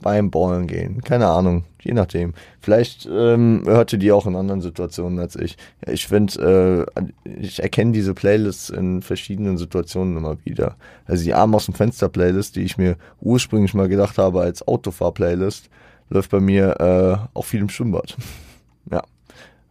beim 0.00 0.30
Ballen 0.30 0.66
gehen, 0.66 1.02
keine 1.02 1.28
Ahnung, 1.28 1.64
je 1.82 1.92
nachdem. 1.92 2.34
Vielleicht 2.60 3.08
ähm, 3.10 3.62
hörte 3.66 3.98
die 3.98 4.12
auch 4.12 4.26
in 4.26 4.36
anderen 4.36 4.60
Situationen 4.60 5.18
als 5.18 5.36
ich. 5.36 5.56
Ich 5.86 6.06
finde, 6.06 6.86
äh, 6.96 7.30
ich 7.40 7.62
erkenne 7.62 7.92
diese 7.92 8.14
Playlists 8.14 8.70
in 8.70 9.02
verschiedenen 9.02 9.58
Situationen 9.58 10.16
immer 10.16 10.36
wieder. 10.44 10.76
Also 11.06 11.24
die 11.24 11.34
Arm 11.34 11.54
aus 11.54 11.66
dem 11.66 11.74
Fenster 11.74 12.08
Playlist, 12.08 12.56
die 12.56 12.62
ich 12.62 12.78
mir 12.78 12.96
ursprünglich 13.20 13.74
mal 13.74 13.88
gedacht 13.88 14.18
habe 14.18 14.40
als 14.40 14.66
Autofahr 14.66 15.12
Playlist, 15.12 15.68
läuft 16.08 16.30
bei 16.30 16.40
mir 16.40 16.80
äh, 16.80 17.36
auch 17.36 17.44
viel 17.44 17.60
im 17.60 17.68
Schwimmbad. 17.68 18.16
ja. 18.90 19.02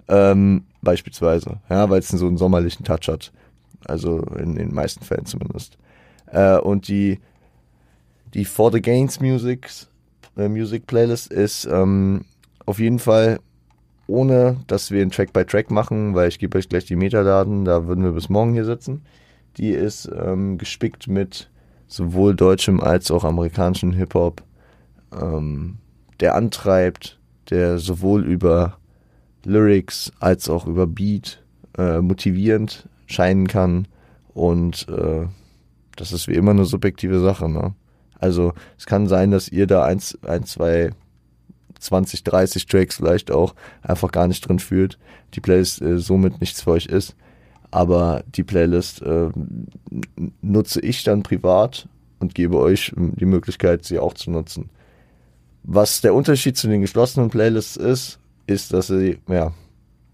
Ähm, 0.08 0.64
beispielsweise, 0.82 1.58
ja, 1.70 1.90
weil 1.90 2.00
es 2.00 2.08
so 2.08 2.28
einen 2.28 2.38
sommerlichen 2.38 2.86
Touch 2.86 3.08
hat. 3.08 3.32
Also 3.86 4.20
in 4.38 4.56
den 4.56 4.74
meisten 4.74 5.04
Fällen 5.04 5.26
zumindest. 5.26 5.78
Äh, 6.32 6.58
und 6.58 6.88
die, 6.88 7.20
die 8.34 8.46
For 8.46 8.72
the 8.72 8.82
Gains 8.82 9.20
Music, 9.20 9.70
äh, 10.38 10.48
Music 10.48 10.88
Playlist 10.88 11.32
ist 11.32 11.66
ähm, 11.66 12.26
auf 12.66 12.80
jeden 12.80 13.00
Fall, 13.00 13.40
ohne 14.08 14.58
dass 14.68 14.92
wir 14.92 15.02
ein 15.02 15.12
Track 15.12 15.34
by 15.34 15.46
Track 15.46 15.72
machen, 15.72 16.16
weil 16.16 16.28
ich 16.30 16.40
gebe 16.40 16.58
euch 16.58 16.70
gleich 16.70 16.86
die 16.86 16.96
Metadaten, 16.96 17.66
da 17.66 17.88
würden 17.88 18.04
wir 18.04 18.12
bis 18.12 18.30
morgen 18.30 18.54
hier 18.54 18.66
sitzen. 18.66 19.04
Die 19.58 19.70
ist 19.70 20.10
ähm, 20.16 20.58
gespickt 20.58 21.08
mit 21.08 21.50
sowohl 21.88 22.36
deutschem 22.36 22.80
als 22.80 23.12
auch 23.12 23.24
amerikanischem 23.24 23.94
Hip-Hop, 23.94 24.44
ähm, 25.20 25.78
der 26.20 26.36
antreibt, 26.36 27.20
der 27.50 27.80
sowohl 27.80 28.24
über 28.26 28.78
Lyrics 29.44 30.12
als 30.20 30.50
auch 30.50 30.68
über 30.68 30.86
Beat 30.86 31.42
äh, 31.78 32.00
motivierend 32.00 32.88
scheinen 33.08 33.48
kann. 33.48 33.88
Und 34.34 34.88
äh, 34.90 35.26
das 36.00 36.14
ist 36.14 36.28
wie 36.28 36.36
immer 36.36 36.52
eine 36.52 36.66
subjektive 36.66 37.20
Sache. 37.20 37.50
Ne? 37.50 37.74
Also 38.20 38.54
es 38.78 38.86
kann 38.86 39.08
sein, 39.08 39.32
dass 39.32 39.50
ihr 39.50 39.68
da 39.68 39.84
eins, 39.84 40.18
ein, 40.24 40.46
zwei, 40.46 40.92
20, 41.80 42.24
30 42.24 42.66
Tracks 42.66 42.96
vielleicht 42.96 43.32
auch 43.32 43.54
einfach 43.82 44.12
gar 44.12 44.28
nicht 44.28 44.48
drin 44.48 44.60
fühlt. 44.60 44.98
Die 45.34 45.42
Playlist 45.42 45.82
äh, 45.82 46.00
somit 46.00 46.40
nichts 46.40 46.62
für 46.62 46.72
euch 46.72 46.86
ist. 46.86 47.16
Aber 47.72 48.24
die 48.28 48.44
Playlist 48.44 49.02
äh, 49.02 49.30
nutze 50.42 50.82
ich 50.82 51.04
dann 51.04 51.24
privat 51.24 51.88
und 52.20 52.34
gebe 52.34 52.58
euch 52.58 52.94
die 52.96 53.26
Möglichkeit, 53.26 53.86
sie 53.86 54.00
auch 54.00 54.14
zu 54.14 54.32
nutzen. 54.32 54.70
Was 55.64 56.02
der 56.02 56.16
Unterschied 56.16 56.58
zu 56.58 56.68
den 56.68 56.82
geschlossenen 56.82 57.30
Playlists 57.30 57.78
ist, 57.78 58.20
ist, 58.48 58.74
dass 58.74 58.88
sie 58.88 59.20
ja 59.28 59.54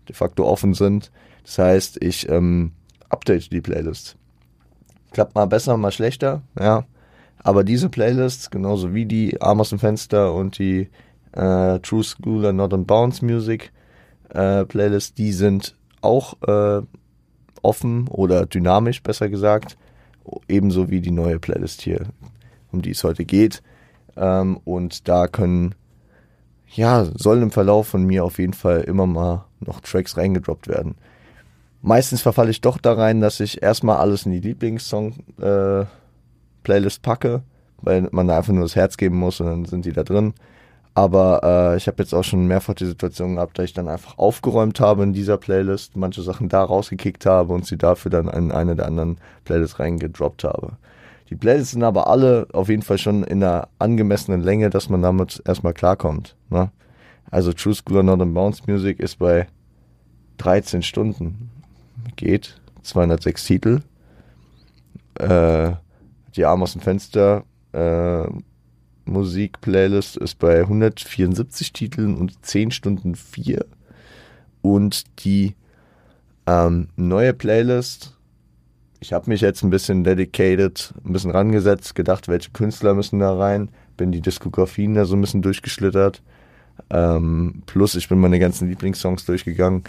de 0.09 0.15
facto 0.15 0.45
offen 0.45 0.73
sind. 0.73 1.11
Das 1.43 1.57
heißt, 1.59 2.03
ich 2.03 2.27
ähm, 2.27 2.73
update 3.09 3.51
die 3.51 3.61
Playlist. 3.61 4.17
Klappt 5.15 5.33
mal 5.33 5.45
besser, 5.45 5.77
mal 5.77 5.93
schlechter, 5.93 6.41
ja. 6.59 6.83
Aber 7.37 7.63
diese 7.63 7.87
Playlists, 7.87 8.49
genauso 8.49 8.93
wie 8.93 9.05
die 9.05 9.39
aus 9.39 9.69
dem 9.69 9.79
Fenster 9.79 10.33
und 10.33 10.59
die 10.59 10.89
äh, 11.31 11.79
True 11.79 12.03
Schooler 12.03 12.51
Not 12.51 12.73
on 12.73 12.85
Bounce 12.85 13.23
Music 13.23 13.71
äh, 14.27 14.65
Playlist, 14.65 15.17
die 15.17 15.31
sind 15.31 15.77
auch 16.01 16.33
äh, 16.45 16.81
offen 17.61 18.09
oder 18.09 18.45
dynamisch, 18.45 19.01
besser 19.03 19.29
gesagt. 19.29 19.77
Ebenso 20.49 20.89
wie 20.89 20.99
die 20.99 21.11
neue 21.11 21.39
Playlist 21.39 21.81
hier, 21.81 22.07
um 22.73 22.81
die 22.81 22.91
es 22.91 23.01
heute 23.05 23.23
geht. 23.23 23.63
Ähm, 24.17 24.59
und 24.65 25.07
da 25.07 25.27
können, 25.29 25.75
ja, 26.73 27.05
sollen 27.05 27.43
im 27.43 27.51
Verlauf 27.51 27.87
von 27.87 28.03
mir 28.03 28.25
auf 28.25 28.37
jeden 28.37 28.51
Fall 28.51 28.81
immer 28.81 29.07
mal 29.07 29.45
noch 29.61 29.79
Tracks 29.79 30.17
reingedroppt 30.17 30.67
werden. 30.67 30.95
Meistens 31.87 32.23
verfalle 32.23 32.49
ich 32.49 32.61
doch 32.61 32.79
da 32.79 32.93
rein, 32.93 33.21
dass 33.21 33.39
ich 33.39 33.61
erstmal 33.61 33.97
alles 33.97 34.25
in 34.25 34.31
die 34.31 34.39
Lieblingssong-Playlist 34.39 36.97
äh, 36.97 37.01
packe, 37.03 37.43
weil 37.79 38.07
man 38.09 38.27
da 38.27 38.37
einfach 38.37 38.53
nur 38.53 38.63
das 38.63 38.75
Herz 38.75 38.97
geben 38.97 39.17
muss 39.17 39.39
und 39.39 39.45
dann 39.45 39.65
sind 39.65 39.85
die 39.85 39.93
da 39.93 40.03
drin. 40.03 40.33
Aber 40.95 41.41
äh, 41.43 41.77
ich 41.77 41.85
habe 41.85 42.01
jetzt 42.01 42.15
auch 42.15 42.23
schon 42.23 42.47
mehrfach 42.47 42.73
die 42.73 42.87
Situation 42.87 43.35
gehabt, 43.35 43.59
dass 43.59 43.65
ich 43.65 43.73
dann 43.73 43.87
einfach 43.87 44.17
aufgeräumt 44.17 44.79
habe 44.79 45.03
in 45.03 45.13
dieser 45.13 45.37
Playlist, 45.37 45.95
manche 45.95 46.23
Sachen 46.23 46.49
da 46.49 46.63
rausgekickt 46.63 47.27
habe 47.27 47.53
und 47.53 47.67
sie 47.67 47.77
dafür 47.77 48.09
dann 48.09 48.29
in 48.29 48.51
eine 48.51 48.75
der 48.75 48.87
anderen 48.87 49.19
Playlists 49.43 49.77
reingedroppt 49.77 50.43
habe. 50.43 50.77
Die 51.29 51.35
Playlists 51.35 51.73
sind 51.73 51.83
aber 51.83 52.07
alle 52.07 52.47
auf 52.51 52.67
jeden 52.67 52.81
Fall 52.81 52.97
schon 52.97 53.23
in 53.23 53.43
einer 53.43 53.67
angemessenen 53.77 54.41
Länge, 54.41 54.71
dass 54.71 54.89
man 54.89 55.03
damit 55.03 55.39
erstmal 55.45 55.75
klarkommt. 55.75 56.35
Ne? 56.49 56.71
Also 57.29 57.53
True 57.53 57.75
School 57.75 57.97
of 57.97 58.05
Northern 58.05 58.33
Bounce 58.33 58.63
Music 58.65 58.99
ist 58.99 59.19
bei 59.19 59.45
13 60.37 60.81
Stunden. 60.81 61.51
Geht. 62.15 62.59
206 62.83 63.45
Titel. 63.45 63.81
Äh, 65.15 65.71
die 66.35 66.45
Arme 66.45 66.63
aus 66.63 66.73
dem 66.73 66.81
Fenster 66.81 67.43
äh, 67.73 68.25
Musik-Playlist 69.05 70.17
ist 70.17 70.39
bei 70.39 70.61
174 70.61 71.73
Titeln 71.73 72.15
und 72.15 72.45
10 72.45 72.71
Stunden 72.71 73.15
4. 73.15 73.65
Und 74.61 75.03
die 75.23 75.55
ähm, 76.47 76.89
neue 76.95 77.33
Playlist, 77.33 78.17
ich 78.99 79.13
habe 79.13 79.29
mich 79.29 79.41
jetzt 79.41 79.63
ein 79.63 79.69
bisschen 79.69 80.03
dedicated, 80.03 80.93
ein 81.05 81.13
bisschen 81.13 81.31
rangesetzt, 81.31 81.95
gedacht, 81.95 82.27
welche 82.27 82.51
Künstler 82.51 82.93
müssen 82.93 83.19
da 83.19 83.35
rein, 83.35 83.69
bin 83.97 84.11
die 84.11 84.21
Diskografien 84.21 84.95
da 84.95 85.05
so 85.05 85.15
ein 85.15 85.21
bisschen 85.21 85.41
durchgeschlittert. 85.41 86.21
Ähm, 86.89 87.63
plus 87.65 87.95
ich 87.95 88.09
bin 88.09 88.19
meine 88.19 88.39
ganzen 88.39 88.67
Lieblingssongs 88.67 89.25
durchgegangen. 89.25 89.83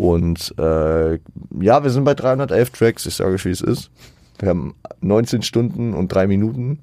Und 0.00 0.54
äh, 0.58 1.18
ja, 1.60 1.82
wir 1.82 1.90
sind 1.90 2.04
bei 2.04 2.14
311 2.14 2.70
Tracks, 2.70 3.04
ich 3.04 3.16
sage 3.16 3.34
euch, 3.34 3.44
wie 3.44 3.50
es 3.50 3.60
ist. 3.60 3.90
Wir 4.38 4.48
haben 4.48 4.74
19 5.02 5.42
Stunden 5.42 5.92
und 5.92 6.08
3 6.08 6.26
Minuten 6.26 6.78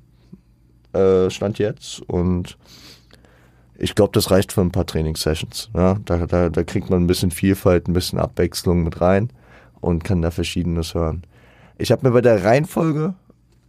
äh, 0.93 1.31
Stand 1.31 1.57
jetzt. 1.57 1.99
Und 2.01 2.59
ich 3.75 3.95
glaube, 3.95 4.11
das 4.13 4.29
reicht 4.29 4.51
für 4.51 4.61
ein 4.61 4.71
paar 4.71 4.85
Trainingssessions. 4.85 5.71
Ja? 5.73 5.97
Da, 6.05 6.27
da, 6.27 6.49
da 6.49 6.63
kriegt 6.63 6.91
man 6.91 7.01
ein 7.01 7.07
bisschen 7.07 7.31
Vielfalt, 7.31 7.87
ein 7.87 7.93
bisschen 7.93 8.19
Abwechslung 8.19 8.83
mit 8.83 9.01
rein 9.01 9.31
und 9.81 10.03
kann 10.03 10.21
da 10.21 10.29
Verschiedenes 10.29 10.93
hören. 10.93 11.23
Ich 11.79 11.91
habe 11.91 12.07
mir 12.07 12.13
bei 12.13 12.21
der 12.21 12.43
Reihenfolge 12.43 13.15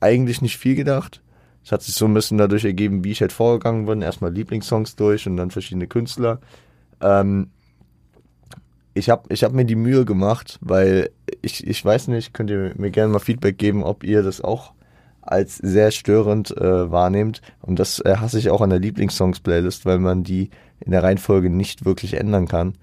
eigentlich 0.00 0.42
nicht 0.42 0.58
viel 0.58 0.74
gedacht. 0.74 1.22
Es 1.64 1.72
hat 1.72 1.80
sich 1.80 1.94
so 1.94 2.04
ein 2.04 2.12
bisschen 2.12 2.36
dadurch 2.36 2.66
ergeben, 2.66 3.02
wie 3.02 3.12
ich 3.12 3.22
halt 3.22 3.32
vorgegangen 3.32 3.86
bin. 3.86 4.02
Erstmal 4.02 4.30
Lieblingssongs 4.30 4.94
durch 4.96 5.26
und 5.26 5.38
dann 5.38 5.50
verschiedene 5.50 5.86
Künstler. 5.86 6.38
Ähm, 7.00 7.48
ich 8.98 9.10
habe 9.10 9.32
ich 9.32 9.44
hab 9.44 9.52
mir 9.52 9.64
die 9.64 9.76
Mühe 9.76 10.04
gemacht, 10.04 10.58
weil 10.60 11.10
ich, 11.42 11.66
ich 11.66 11.84
weiß 11.84 12.08
nicht, 12.08 12.34
könnt 12.34 12.50
ihr 12.50 12.72
mir 12.76 12.90
gerne 12.90 13.12
mal 13.12 13.18
Feedback 13.18 13.56
geben, 13.56 13.84
ob 13.84 14.04
ihr 14.04 14.22
das 14.22 14.40
auch 14.40 14.72
als 15.22 15.56
sehr 15.56 15.90
störend 15.90 16.56
äh, 16.56 16.90
wahrnehmt. 16.90 17.42
Und 17.60 17.78
das 17.78 18.00
äh, 18.00 18.16
hasse 18.16 18.38
ich 18.38 18.50
auch 18.50 18.60
an 18.60 18.70
der 18.70 18.80
Lieblingssongs-Playlist, 18.80 19.86
weil 19.86 19.98
man 19.98 20.24
die 20.24 20.50
in 20.80 20.92
der 20.92 21.02
Reihenfolge 21.02 21.50
nicht 21.50 21.84
wirklich 21.84 22.14
ändern 22.14 22.48
kann. 22.48 22.74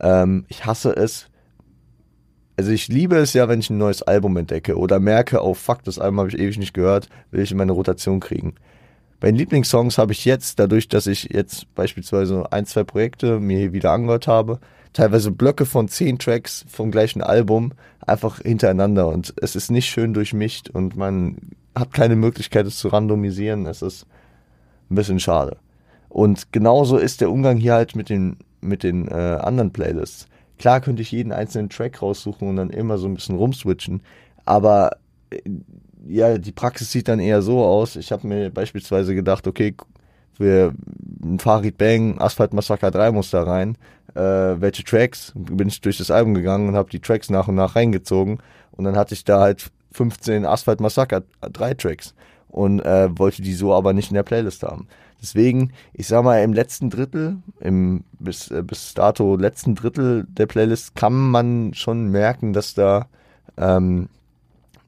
Ähm, 0.00 0.44
ich 0.48 0.66
hasse 0.66 0.94
es. 0.94 1.28
Also 2.58 2.70
ich 2.70 2.88
liebe 2.88 3.16
es 3.16 3.32
ja, 3.34 3.48
wenn 3.48 3.60
ich 3.60 3.70
ein 3.70 3.78
neues 3.78 4.02
Album 4.02 4.36
entdecke 4.36 4.78
oder 4.78 4.98
merke, 4.98 5.42
oh 5.42 5.54
fuck, 5.54 5.82
das 5.84 5.98
Album 5.98 6.20
habe 6.20 6.28
ich 6.28 6.38
ewig 6.38 6.58
nicht 6.58 6.74
gehört, 6.74 7.08
will 7.30 7.42
ich 7.42 7.50
in 7.50 7.58
meine 7.58 7.72
Rotation 7.72 8.20
kriegen. 8.20 8.54
Bei 9.20 9.28
den 9.28 9.36
Lieblingssongs 9.36 9.98
habe 9.98 10.12
ich 10.12 10.24
jetzt, 10.24 10.58
dadurch, 10.58 10.88
dass 10.88 11.06
ich 11.06 11.24
jetzt 11.32 11.74
beispielsweise 11.74 12.50
ein, 12.52 12.66
zwei 12.66 12.84
Projekte 12.84 13.40
mir 13.40 13.58
hier 13.58 13.72
wieder 13.72 13.92
angehört 13.92 14.26
habe, 14.26 14.60
teilweise 14.96 15.30
Blöcke 15.30 15.66
von 15.66 15.88
zehn 15.88 16.18
Tracks 16.18 16.64
vom 16.68 16.90
gleichen 16.90 17.22
Album 17.22 17.72
einfach 18.06 18.40
hintereinander 18.40 19.08
und 19.08 19.34
es 19.36 19.54
ist 19.54 19.70
nicht 19.70 19.86
schön 19.86 20.14
durchmischt 20.14 20.70
und 20.70 20.96
man 20.96 21.36
hat 21.74 21.92
keine 21.92 22.16
Möglichkeit, 22.16 22.66
es 22.66 22.78
zu 22.78 22.88
randomisieren. 22.88 23.66
Es 23.66 23.82
ist 23.82 24.06
ein 24.90 24.94
bisschen 24.94 25.20
schade. 25.20 25.58
Und 26.08 26.50
genauso 26.50 26.96
ist 26.96 27.20
der 27.20 27.30
Umgang 27.30 27.58
hier 27.58 27.74
halt 27.74 27.94
mit 27.94 28.08
den, 28.08 28.38
mit 28.62 28.82
den 28.82 29.06
äh, 29.08 29.12
anderen 29.12 29.70
Playlists. 29.70 30.28
Klar 30.58 30.80
könnte 30.80 31.02
ich 31.02 31.12
jeden 31.12 31.30
einzelnen 31.30 31.68
Track 31.68 32.00
raussuchen 32.00 32.48
und 32.48 32.56
dann 32.56 32.70
immer 32.70 32.96
so 32.96 33.06
ein 33.06 33.14
bisschen 33.14 33.36
rumswitchen, 33.36 34.00
aber 34.46 34.96
äh, 35.28 35.42
ja, 36.08 36.38
die 36.38 36.52
Praxis 36.52 36.90
sieht 36.90 37.08
dann 37.08 37.18
eher 37.18 37.42
so 37.42 37.62
aus. 37.62 37.96
Ich 37.96 38.12
habe 38.12 38.26
mir 38.26 38.48
beispielsweise 38.50 39.14
gedacht, 39.14 39.46
okay, 39.46 39.74
für 40.32 40.72
ein 41.22 41.38
Farid 41.38 41.76
Bang, 41.76 42.18
Asphalt 42.20 42.54
Massacre 42.54 42.90
3 42.90 43.10
muss 43.10 43.30
da 43.30 43.42
rein. 43.42 43.76
Äh, 44.16 44.60
welche 44.60 44.82
Tracks? 44.82 45.32
Bin 45.34 45.68
ich 45.68 45.80
durch 45.80 45.98
das 45.98 46.10
Album 46.10 46.34
gegangen 46.34 46.68
und 46.68 46.74
habe 46.74 46.90
die 46.90 47.00
Tracks 47.00 47.28
nach 47.30 47.48
und 47.48 47.54
nach 47.54 47.76
reingezogen. 47.76 48.38
Und 48.72 48.84
dann 48.84 48.96
hatte 48.96 49.14
ich 49.14 49.24
da 49.24 49.40
halt 49.40 49.70
15 49.92 50.44
Asphalt 50.44 50.80
Massacre 50.80 51.24
3 51.40 51.74
Tracks 51.74 52.14
und 52.48 52.80
äh, 52.80 53.08
wollte 53.18 53.42
die 53.42 53.54
so 53.54 53.74
aber 53.74 53.92
nicht 53.92 54.10
in 54.10 54.14
der 54.14 54.22
Playlist 54.22 54.62
haben. 54.62 54.88
Deswegen, 55.20 55.72
ich 55.92 56.06
sag 56.06 56.24
mal, 56.24 56.42
im 56.42 56.52
letzten 56.52 56.90
Drittel, 56.90 57.38
im 57.60 58.04
bis, 58.18 58.50
äh, 58.50 58.62
bis 58.62 58.94
dato 58.94 59.36
letzten 59.36 59.74
Drittel 59.74 60.26
der 60.28 60.46
Playlist 60.46 60.94
kann 60.94 61.14
man 61.14 61.72
schon 61.74 62.08
merken, 62.08 62.52
dass 62.52 62.74
da 62.74 63.06
ähm, 63.56 64.08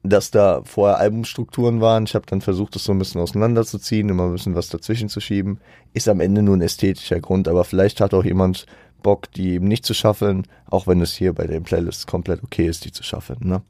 dass 0.03 0.31
da 0.31 0.61
vorher 0.63 0.97
Albumstrukturen 0.97 1.81
waren. 1.81 2.05
Ich 2.05 2.15
habe 2.15 2.25
dann 2.25 2.41
versucht, 2.41 2.75
das 2.75 2.85
so 2.85 2.93
ein 2.93 2.99
bisschen 2.99 3.19
auseinanderzuziehen, 3.21 4.09
immer 4.09 4.25
ein 4.27 4.31
bisschen 4.31 4.55
was 4.55 4.69
dazwischen 4.69 5.09
zu 5.09 5.19
schieben. 5.19 5.59
Ist 5.93 6.07
am 6.07 6.21
Ende 6.21 6.41
nur 6.41 6.55
ein 6.55 6.61
ästhetischer 6.61 7.19
Grund, 7.19 7.47
aber 7.47 7.65
vielleicht 7.65 7.99
hat 7.99 8.13
auch 8.13 8.23
jemand 8.23 8.65
Bock, 9.01 9.31
die 9.31 9.51
eben 9.53 9.67
nicht 9.67 9.85
zu 9.85 9.93
schaffen, 9.93 10.47
auch 10.69 10.87
wenn 10.87 11.01
es 11.01 11.13
hier 11.13 11.33
bei 11.33 11.47
den 11.47 11.63
Playlists 11.63 12.07
komplett 12.07 12.43
okay 12.43 12.67
ist, 12.67 12.85
die 12.85 12.91
zu 12.91 13.03
schaffen. 13.03 13.37
Ne? 13.41 13.61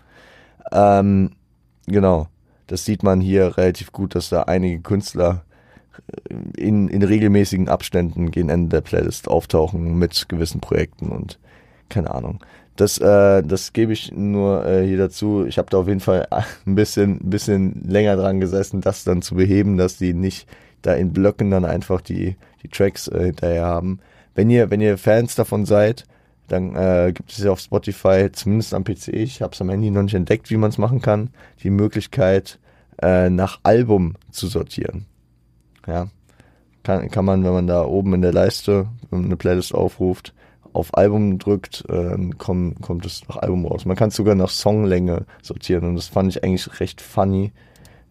Ähm, 0.71 1.31
genau. 1.88 2.27
Das 2.67 2.86
sieht 2.86 3.01
man 3.01 3.19
hier 3.19 3.57
relativ 3.57 3.91
gut, 3.91 4.13
dass 4.13 4.29
da 4.29 4.43
einige 4.43 4.79
Künstler 4.81 5.43
in, 6.55 6.88
in 6.88 7.03
regelmäßigen 7.03 7.69
Abständen 7.69 8.31
gegen 8.31 8.50
Ende 8.50 8.69
der 8.69 8.81
Playlist 8.81 9.27
auftauchen 9.27 9.98
mit 9.98 10.29
gewissen 10.29 10.62
Projekten 10.62 11.09
und 11.09 11.39
keine 11.89 12.13
Ahnung. 12.13 12.39
Das, 12.75 12.98
äh, 12.98 13.43
das 13.43 13.74
gebe 13.74 13.91
ich 13.91 14.12
nur 14.12 14.65
äh, 14.65 14.86
hier 14.88 14.98
dazu. 14.98 15.45
Ich 15.45 15.57
habe 15.57 15.69
da 15.69 15.79
auf 15.79 15.88
jeden 15.88 16.00
Fall 16.00 16.27
ein 16.65 16.75
bisschen, 16.75 17.19
bisschen 17.19 17.83
länger 17.86 18.15
dran 18.15 18.39
gesessen, 18.39 18.81
das 18.81 19.03
dann 19.03 19.21
zu 19.21 19.36
beheben, 19.36 19.77
dass 19.77 19.98
die 19.98 20.13
nicht 20.13 20.48
da 20.81 20.93
in 20.93 21.12
Blöcken 21.12 21.51
dann 21.51 21.65
einfach 21.65 22.01
die, 22.01 22.38
die 22.63 22.69
Tracks 22.69 23.07
äh, 23.07 23.25
hinterher 23.25 23.65
haben. 23.65 24.00
Wenn 24.39 24.50
ihr, 24.50 24.72
wenn 24.72 24.79
ihr 24.79 24.98
Fans 24.98 25.36
davon 25.36 25.65
seid, 25.65 26.05
Dann 26.48 26.74
äh, 26.74 27.12
gibt 27.13 27.29
es 27.29 27.39
ja 27.39 27.51
auf 27.51 27.60
Spotify, 27.60 28.29
zumindest 28.31 28.74
am 28.74 28.86
PC, 28.86 29.10
ich 29.10 29.41
habe 29.41 29.53
es 29.53 29.60
am 29.60 29.69
Handy 29.69 29.91
noch 29.91 30.03
nicht 30.03 30.15
entdeckt, 30.15 30.50
wie 30.50 30.55
man 30.55 30.69
es 30.69 30.77
machen 30.77 31.01
kann, 31.01 31.29
die 31.62 31.69
Möglichkeit, 31.69 32.58
äh, 33.01 33.29
nach 33.29 33.60
Album 33.63 34.15
zu 34.31 34.48
sortieren. 34.48 35.08
Ja, 35.86 36.08
kann, 36.84 37.10
kann 37.10 37.25
man, 37.25 37.43
wenn 37.43 37.51
man 37.51 37.67
da 37.67 37.84
oben 37.84 38.13
in 38.13 38.22
der 38.22 38.31
Leiste 38.31 38.88
eine 39.12 39.36
Playlist 39.36 39.75
aufruft, 39.75 40.34
auf 40.72 40.98
Album 40.98 41.38
drückt, 41.38 41.84
äh, 41.89 42.17
kommt, 42.38 42.81
kommt 42.81 43.05
es 43.05 43.27
nach 43.27 43.38
Album 43.38 43.65
raus. 43.65 43.84
Man 43.84 43.98
kann 43.98 44.08
es 44.08 44.15
sogar 44.15 44.36
nach 44.36 44.50
Songlänge 44.50 45.25
sortieren 45.41 45.84
und 45.84 45.96
das 45.98 46.08
fand 46.08 46.29
ich 46.29 46.46
eigentlich 46.46 46.79
recht 46.79 47.01
funny, 47.01 47.51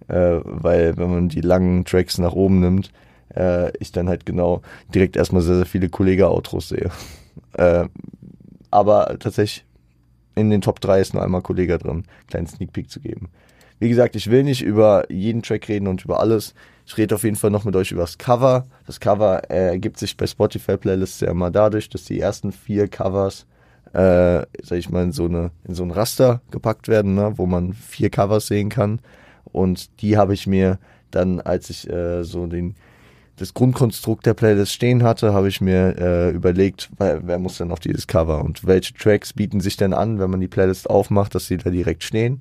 äh, 0.08 0.40
weil 0.44 0.98
wenn 0.98 1.10
man 1.10 1.28
die 1.30 1.40
langen 1.40 1.86
Tracks 1.86 2.18
nach 2.18 2.34
oben 2.34 2.60
nimmt, 2.60 2.92
äh, 3.34 3.70
ich 3.78 3.92
dann 3.92 4.08
halt 4.08 4.26
genau 4.26 4.62
direkt 4.94 5.16
erstmal 5.16 5.42
sehr, 5.42 5.56
sehr 5.56 5.66
viele 5.66 5.88
Kollege-Outros 5.88 6.68
sehe. 6.68 6.90
äh, 7.54 7.86
aber 8.70 9.16
tatsächlich 9.18 9.64
in 10.34 10.50
den 10.50 10.60
Top 10.60 10.80
3 10.80 11.00
ist 11.00 11.14
nur 11.14 11.22
einmal 11.22 11.42
Kollege 11.42 11.78
drin, 11.78 12.04
kleinen 12.28 12.46
Sneak 12.46 12.72
Peek 12.72 12.90
zu 12.90 13.00
geben. 13.00 13.28
Wie 13.80 13.88
gesagt, 13.88 14.16
ich 14.16 14.30
will 14.30 14.42
nicht 14.42 14.62
über 14.62 15.10
jeden 15.10 15.42
Track 15.42 15.68
reden 15.68 15.86
und 15.86 16.04
über 16.04 16.20
alles. 16.20 16.54
Ich 16.86 16.96
rede 16.96 17.14
auf 17.14 17.22
jeden 17.22 17.36
Fall 17.36 17.50
noch 17.50 17.64
mit 17.64 17.76
euch 17.76 17.92
über 17.92 18.00
das 18.00 18.18
Cover. 18.18 18.66
Das 18.86 18.98
Cover 18.98 19.50
äh, 19.50 19.68
ergibt 19.68 19.98
sich 19.98 20.16
bei 20.16 20.26
Spotify 20.26 20.76
Playlists 20.76 21.20
ja 21.20 21.30
immer 21.30 21.50
dadurch, 21.50 21.88
dass 21.88 22.04
die 22.04 22.18
ersten 22.18 22.50
vier 22.50 22.88
Covers, 22.88 23.46
äh, 23.92 24.46
sag 24.62 24.78
ich 24.78 24.90
mal, 24.90 25.04
in 25.04 25.12
so 25.12 25.26
eine 25.26 25.50
in 25.64 25.74
so 25.74 25.84
ein 25.84 25.90
Raster 25.90 26.40
gepackt 26.50 26.88
werden, 26.88 27.14
ne, 27.14 27.34
wo 27.36 27.46
man 27.46 27.72
vier 27.72 28.10
Covers 28.10 28.46
sehen 28.48 28.68
kann. 28.68 29.00
Und 29.44 30.02
die 30.02 30.16
habe 30.16 30.34
ich 30.34 30.46
mir 30.46 30.78
dann, 31.10 31.40
als 31.40 31.70
ich 31.70 31.88
äh, 31.88 32.24
so 32.24 32.46
den 32.46 32.74
das 33.38 33.54
Grundkonstrukt 33.54 34.26
der 34.26 34.34
Playlist 34.34 34.72
stehen 34.72 35.02
hatte, 35.02 35.32
habe 35.32 35.48
ich 35.48 35.60
mir 35.60 35.96
äh, 35.98 36.30
überlegt, 36.30 36.90
wer, 36.98 37.26
wer 37.26 37.38
muss 37.38 37.58
denn 37.58 37.70
auf 37.70 37.80
dieses 37.80 38.06
Cover 38.06 38.44
und 38.44 38.66
welche 38.66 38.94
Tracks 38.94 39.32
bieten 39.32 39.60
sich 39.60 39.76
denn 39.76 39.94
an, 39.94 40.18
wenn 40.18 40.30
man 40.30 40.40
die 40.40 40.48
Playlist 40.48 40.90
aufmacht, 40.90 41.34
dass 41.34 41.46
sie 41.46 41.56
da 41.56 41.70
direkt 41.70 42.02
stehen. 42.02 42.40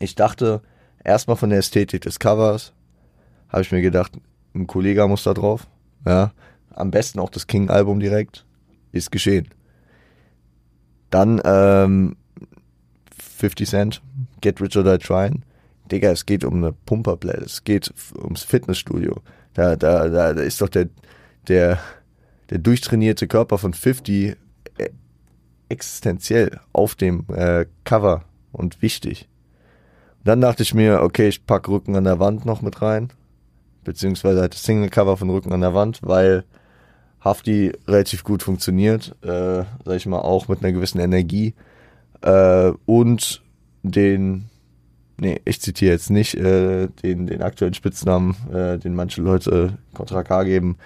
Ich 0.00 0.14
dachte 0.16 0.60
erstmal 1.02 1.36
von 1.36 1.50
der 1.50 1.60
Ästhetik 1.60 2.02
des 2.02 2.18
Covers, 2.18 2.72
habe 3.48 3.62
ich 3.62 3.70
mir 3.70 3.82
gedacht, 3.82 4.12
ein 4.54 4.66
Kollege 4.66 5.06
muss 5.06 5.22
da 5.22 5.34
drauf. 5.34 5.68
Ja, 6.04 6.32
am 6.70 6.90
besten 6.90 7.20
auch 7.20 7.30
das 7.30 7.46
King-Album 7.46 8.00
direkt. 8.00 8.44
Ist 8.92 9.10
geschehen. 9.10 9.48
Dann 11.10 11.40
ähm, 11.44 12.16
50 13.16 13.68
Cent, 13.68 14.02
Get 14.40 14.60
Rich 14.60 14.76
or 14.76 14.84
Die 14.84 14.98
Trying. 15.04 15.42
Digga, 15.90 16.10
es 16.10 16.26
geht 16.26 16.44
um 16.44 16.54
eine 16.56 16.72
Pumperplaylist. 16.72 17.54
Es 17.54 17.64
geht 17.64 17.92
ums 18.16 18.42
Fitnessstudio. 18.42 19.20
Da, 19.52 19.76
da, 19.76 20.08
da, 20.08 20.34
da 20.34 20.42
ist 20.42 20.60
doch 20.60 20.68
der, 20.68 20.88
der, 21.48 21.78
der 22.50 22.58
durchtrainierte 22.58 23.26
Körper 23.26 23.58
von 23.58 23.74
50 23.74 24.36
äh, 24.78 24.90
existenziell 25.68 26.60
auf 26.72 26.94
dem 26.94 27.24
äh, 27.28 27.66
Cover 27.84 28.24
und 28.52 28.82
wichtig. 28.82 29.28
Dann 30.24 30.40
dachte 30.40 30.62
ich 30.62 30.74
mir, 30.74 31.02
okay, 31.02 31.28
ich 31.28 31.44
pack 31.46 31.68
Rücken 31.68 31.96
an 31.96 32.04
der 32.04 32.18
Wand 32.18 32.46
noch 32.46 32.62
mit 32.62 32.80
rein. 32.80 33.12
Beziehungsweise 33.84 34.40
halt 34.40 34.54
das 34.54 34.62
Single-Cover 34.62 35.18
von 35.18 35.28
Rücken 35.28 35.52
an 35.52 35.60
der 35.60 35.74
Wand, 35.74 36.00
weil 36.02 36.44
Hafti 37.20 37.72
relativ 37.86 38.24
gut 38.24 38.42
funktioniert, 38.42 39.14
äh, 39.22 39.64
sag 39.84 39.96
ich 39.96 40.06
mal, 40.06 40.20
auch 40.20 40.48
mit 40.48 40.62
einer 40.62 40.72
gewissen 40.72 41.00
Energie. 41.00 41.54
Äh, 42.22 42.72
und 42.86 43.42
den, 43.82 44.48
nee, 45.18 45.40
ich 45.44 45.60
zitiere 45.60 45.92
jetzt 45.92 46.10
nicht 46.10 46.34
äh, 46.34 46.88
den, 47.02 47.26
den 47.26 47.42
aktuellen 47.42 47.74
Spitznamen, 47.74 48.36
äh, 48.52 48.78
den 48.78 48.94
manche 48.94 49.22
Leute 49.22 49.78
Contra 49.94 50.22
K 50.22 50.44
geben. 50.44 50.76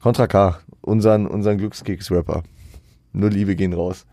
Contra 0.00 0.26
K, 0.26 0.58
unseren, 0.80 1.26
unseren 1.26 1.58
Glückskeks-Rapper. 1.58 2.42
Nur 3.12 3.30
Liebe 3.30 3.56
gehen 3.56 3.72
raus. 3.72 4.06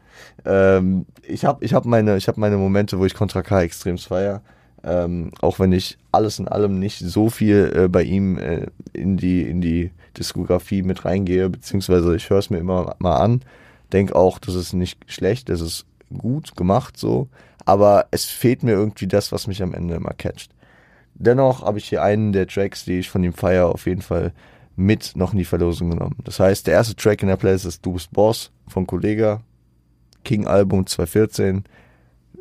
Ähm, 0.46 1.06
ich 1.24 1.46
habe 1.46 1.64
ich 1.64 1.74
hab 1.74 1.86
meine, 1.86 2.18
hab 2.18 2.38
meine 2.38 2.58
Momente, 2.58 3.00
wo 3.00 3.06
ich 3.06 3.14
Contra 3.14 3.42
K 3.42 3.62
extrem 3.62 3.98
feier. 3.98 4.42
Ähm, 4.84 5.32
auch 5.42 5.60
wenn 5.60 5.72
ich 5.72 5.98
alles 6.12 6.40
in 6.40 6.48
allem 6.48 6.80
nicht 6.80 7.00
so 7.00 7.30
viel 7.30 7.74
äh, 7.76 7.88
bei 7.88 8.04
ihm 8.04 8.38
äh, 8.38 8.68
in, 8.94 9.18
die, 9.18 9.42
in 9.42 9.60
die 9.60 9.92
Diskografie 10.18 10.82
mit 10.82 11.04
reingehe, 11.04 11.50
beziehungsweise 11.50 12.16
ich 12.16 12.30
höre 12.30 12.40
es 12.40 12.50
mir 12.50 12.60
immer 12.60 12.96
mal 13.00 13.18
an, 13.18 13.42
denke 13.92 14.16
auch, 14.16 14.40
das 14.40 14.56
ist 14.56 14.74
nicht 14.74 15.00
schlecht, 15.12 15.50
das 15.50 15.62
ist 15.62 15.86
gut 16.16 16.56
gemacht 16.56 16.98
so, 16.98 17.28
aber 17.68 18.08
es 18.12 18.24
fehlt 18.24 18.64
mir 18.64 18.72
irgendwie 18.72 19.08
das, 19.08 19.34
was 19.34 19.46
mich 19.46 19.62
am 19.62 19.74
Ende 19.74 19.96
immer 19.96 20.14
catcht. 20.14 20.52
Dennoch 21.16 21.64
habe 21.64 21.80
ich 21.80 21.90
hier 21.90 22.02
einen 22.02 22.32
der 22.32 22.48
Tracks, 22.48 22.86
die 22.86 23.00
ich 23.00 23.10
von 23.10 23.22
ihm 23.26 23.34
feiere, 23.34 23.68
auf 23.68 23.88
jeden 23.88 24.02
Fall 24.02 24.32
mit 24.78 25.18
noch 25.18 25.34
in 25.34 25.40
die 25.40 25.46
Verlosung 25.46 25.90
genommen. 25.90 26.16
Das 26.24 26.40
heißt, 26.40 26.66
der 26.66 26.76
erste 26.76 26.96
Track 26.96 27.24
in 27.24 27.28
der 27.28 27.36
Playlist 27.36 27.66
ist 27.66 27.86
Du 27.86 27.92
bist 27.92 28.14
Boss 28.14 28.52
von 28.70 28.88
Kollega, 28.88 29.42
King 30.24 30.48
Album 30.48 30.88
2014 30.88 31.66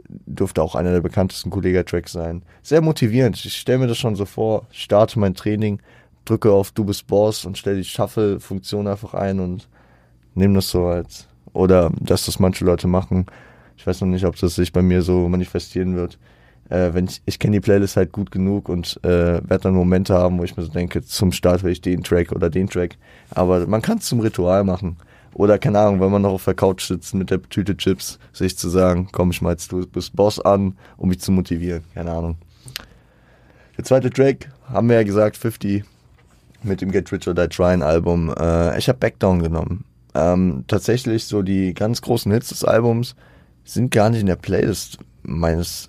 dürfte 0.09 0.63
auch 0.63 0.77
einer 0.77 0.93
der 0.93 1.01
bekanntesten 1.01 1.51
Kollega-Tracks 1.51 2.13
sein. 2.13 2.43
Sehr 2.63 2.81
motivierend. 2.81 3.45
Ich 3.45 3.57
stelle 3.57 3.79
mir 3.79 3.87
das 3.89 3.99
schon 3.99 4.15
so 4.15 4.27
vor, 4.27 4.69
starte 4.71 5.19
mein 5.19 5.35
Training, 5.35 5.81
drücke 6.25 6.53
auf 6.53 6.71
Du 6.71 6.85
bist 6.85 7.09
Boss 7.09 7.45
und 7.45 7.59
stelle 7.59 7.79
die 7.79 7.85
Shuffle-Funktion 7.85 8.87
einfach 8.87 9.15
ein 9.15 9.41
und 9.41 9.69
nehme 10.35 10.55
das 10.55 10.71
so 10.71 10.87
als, 10.87 11.27
oder 11.53 11.91
dass 11.99 12.27
das 12.27 12.39
manche 12.39 12.65
Leute 12.65 12.87
machen. 12.87 13.27
Ich 13.77 13.87
weiß 13.87 14.01
noch 14.01 14.09
nicht, 14.09 14.25
ob 14.25 14.37
das 14.37 14.55
sich 14.55 14.73
bei 14.73 14.83
mir 14.83 15.03
so 15.03 15.29
manifestieren 15.29 15.97
wird. 15.97 16.19
Äh, 16.69 16.95
wenn 16.95 17.07
ich, 17.07 17.23
ich 17.27 17.39
kenne 17.39 17.57
die 17.57 17.61
Playlist 17.61 17.97
halt 17.97 18.13
gut 18.13 18.31
genug 18.31 18.69
und 18.69 18.99
äh, 19.05 19.41
werde 19.49 19.61
dann 19.61 19.75
Momente 19.75 20.15
haben, 20.15 20.39
wo 20.39 20.45
ich 20.45 20.57
mir 20.57 20.65
so 20.65 20.73
denke, 20.73 21.03
zum 21.03 21.31
Start 21.31 21.63
will 21.63 21.73
ich 21.73 21.81
den 21.81 22.03
Track 22.03 22.33
oder 22.33 22.51
den 22.51 22.69
Track. 22.69 22.97
Aber 23.31 23.67
man 23.67 23.83
kann 23.83 23.99
es 23.99 24.07
zum 24.07 24.21
Ritual 24.21 24.65
machen. 24.65 24.97
Oder 25.35 25.59
keine 25.59 25.79
Ahnung, 25.79 26.01
wenn 26.01 26.11
man 26.11 26.23
noch 26.23 26.33
auf 26.33 26.45
der 26.45 26.55
Couch 26.55 26.87
sitzt 26.87 27.15
mit 27.15 27.31
der 27.31 27.43
Tüte 27.43 27.77
Chips, 27.77 28.19
sich 28.33 28.57
zu 28.57 28.71
sagen, 28.71 29.09
komm, 29.13 29.33
mal 29.43 29.57
du 29.69 29.87
bist 29.87 30.17
Boss 30.17 30.41
an, 30.41 30.77
um 30.97 31.11
mich 31.11 31.21
zu 31.21 31.31
motivieren. 31.31 31.85
Keine 31.95 32.11
Ahnung. 32.11 32.37
Der 33.77 33.85
zweite 33.85 34.09
Track, 34.09 34.51
haben 34.69 34.89
wir 34.89 34.97
ja 34.97 35.03
gesagt, 35.03 35.37
50 35.37 35.85
mit 36.63 36.81
dem 36.81 36.91
Get 36.91 37.13
Rich 37.13 37.29
or 37.29 37.35
Die 37.35 37.49
Trying 37.49 37.83
Album. 37.83 38.35
Äh, 38.39 38.79
ich 38.79 38.89
habe 38.89 38.99
Backdown 38.99 39.43
genommen. 39.43 39.85
Ähm, 40.15 40.65
tatsächlich 40.67 41.27
so 41.27 41.43
die 41.43 41.75
ganz 41.75 42.01
großen 42.01 42.33
Hits 42.33 42.49
des 42.49 42.65
Albums 42.65 43.15
sind 43.67 43.91
gar 43.91 44.11
nicht 44.11 44.21
in 44.21 44.27
der 44.27 44.37
Playlist 44.37 44.99
meines 45.23 45.89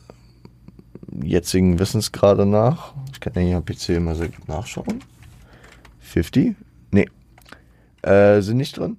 jetzigen 1.21 1.79
Wissens 1.79 2.11
gerade 2.11 2.45
nach. 2.45 2.93
Ich 3.13 3.19
kann 3.19 3.33
ja 3.35 3.41
hier 3.41 3.57
am 3.57 3.65
PC 3.65 4.01
mal 4.01 4.15
sehr 4.15 4.29
gut 4.29 4.47
nachschauen. 4.47 5.03
50? 5.99 6.55
Nee. 6.91 7.07
Äh, 8.01 8.41
sind 8.41 8.57
nicht 8.57 8.77
drin. 8.77 8.97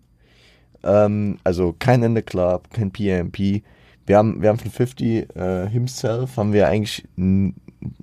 Ähm, 0.83 1.39
also 1.45 1.75
kein 1.79 2.03
Ende 2.03 2.23
Club, 2.23 2.71
kein 2.73 2.91
PMP. 2.91 3.63
Wir 4.07 4.17
haben, 4.17 4.41
wir 4.41 4.49
haben 4.49 4.59
von 4.59 4.71
50 4.71 5.37
äh, 5.37 5.69
Himself 5.69 6.37
haben 6.37 6.53
wir 6.53 6.69
eigentlich 6.69 7.07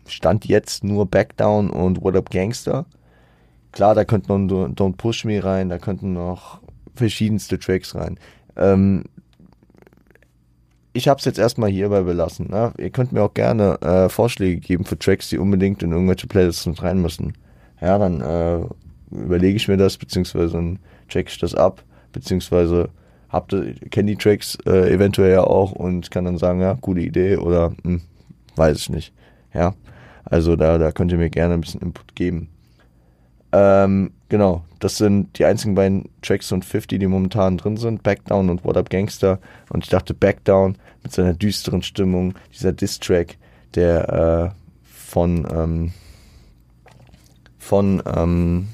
Stand 0.07 0.45
jetzt 0.45 0.83
nur 0.83 1.05
Backdown 1.05 1.69
und 1.69 2.01
What 2.01 2.15
Up 2.15 2.29
Gangster. 2.29 2.85
Klar, 3.71 3.95
da 3.95 4.05
könnten 4.05 4.45
noch 4.45 4.67
Don't 4.69 4.97
Push 4.97 5.25
Me 5.25 5.43
rein, 5.43 5.69
da 5.69 5.79
könnten 5.79 6.13
noch 6.13 6.61
verschiedenste 6.95 7.59
Tracks 7.59 7.95
rein. 7.95 8.17
Ähm, 8.55 9.03
ich 10.95 11.07
habe 11.07 11.19
es 11.19 11.25
jetzt 11.25 11.39
erstmal 11.39 11.69
hierbei 11.69 12.01
belassen. 12.01 12.49
Ne? 12.49 12.73
Ihr 12.77 12.89
könnt 12.89 13.11
mir 13.11 13.23
auch 13.23 13.33
gerne 13.33 13.81
äh, 13.81 14.09
Vorschläge 14.09 14.59
geben 14.59 14.85
für 14.85 14.97
Tracks, 14.97 15.29
die 15.29 15.37
unbedingt 15.37 15.83
in 15.83 15.91
irgendwelche 15.91 16.27
Playlists 16.27 16.65
mit 16.65 16.81
rein 16.81 17.01
müssen. 17.01 17.33
Ja, 17.81 17.97
dann 17.97 18.21
äh, 18.21 18.61
überlege 19.11 19.57
ich 19.57 19.67
mir 19.67 19.77
das, 19.77 19.97
beziehungsweise 19.97 20.53
dann 20.53 20.79
check 21.07 21.29
ich 21.29 21.37
das 21.37 21.53
ab 21.53 21.83
beziehungsweise 22.15 22.89
habt 23.29 23.53
kenne 23.91 24.11
die 24.11 24.17
Tracks 24.17 24.57
äh, 24.65 24.91
eventuell 24.93 25.33
ja 25.33 25.43
auch 25.43 25.73
und 25.73 26.09
kann 26.09 26.25
dann 26.25 26.37
sagen, 26.37 26.61
ja, 26.61 26.73
gute 26.79 27.01
Idee 27.01 27.37
oder 27.37 27.73
hm, 27.83 28.01
weiß 28.55 28.77
ich 28.77 28.89
nicht. 28.89 29.13
Ja, 29.53 29.75
also 30.23 30.55
da, 30.55 30.77
da 30.77 30.91
könnt 30.91 31.11
ihr 31.11 31.17
mir 31.17 31.29
gerne 31.29 31.53
ein 31.53 31.61
bisschen 31.61 31.81
Input 31.81 32.15
geben. 32.15 32.47
Ähm, 33.51 34.11
genau, 34.29 34.63
das 34.79 34.97
sind 34.97 35.37
die 35.37 35.45
einzigen 35.45 35.75
beiden 35.75 36.09
Tracks 36.21 36.51
und 36.51 36.65
50, 36.65 36.99
die 36.99 37.07
momentan 37.07 37.57
drin 37.57 37.77
sind, 37.77 38.03
Backdown 38.03 38.49
und 38.49 38.63
What 38.63 38.77
Up 38.77 38.89
Gangster. 38.89 39.39
Und 39.69 39.83
ich 39.83 39.89
dachte, 39.89 40.13
Backdown 40.13 40.77
mit 41.03 41.11
seiner 41.11 41.33
düsteren 41.33 41.81
Stimmung, 41.83 42.33
dieser 42.53 42.73
Diss-Track, 42.73 43.37
der 43.75 44.53
äh, 44.53 44.83
von 44.83 45.47
ähm, 45.51 45.93
von 47.57 48.01
ähm, 48.05 48.67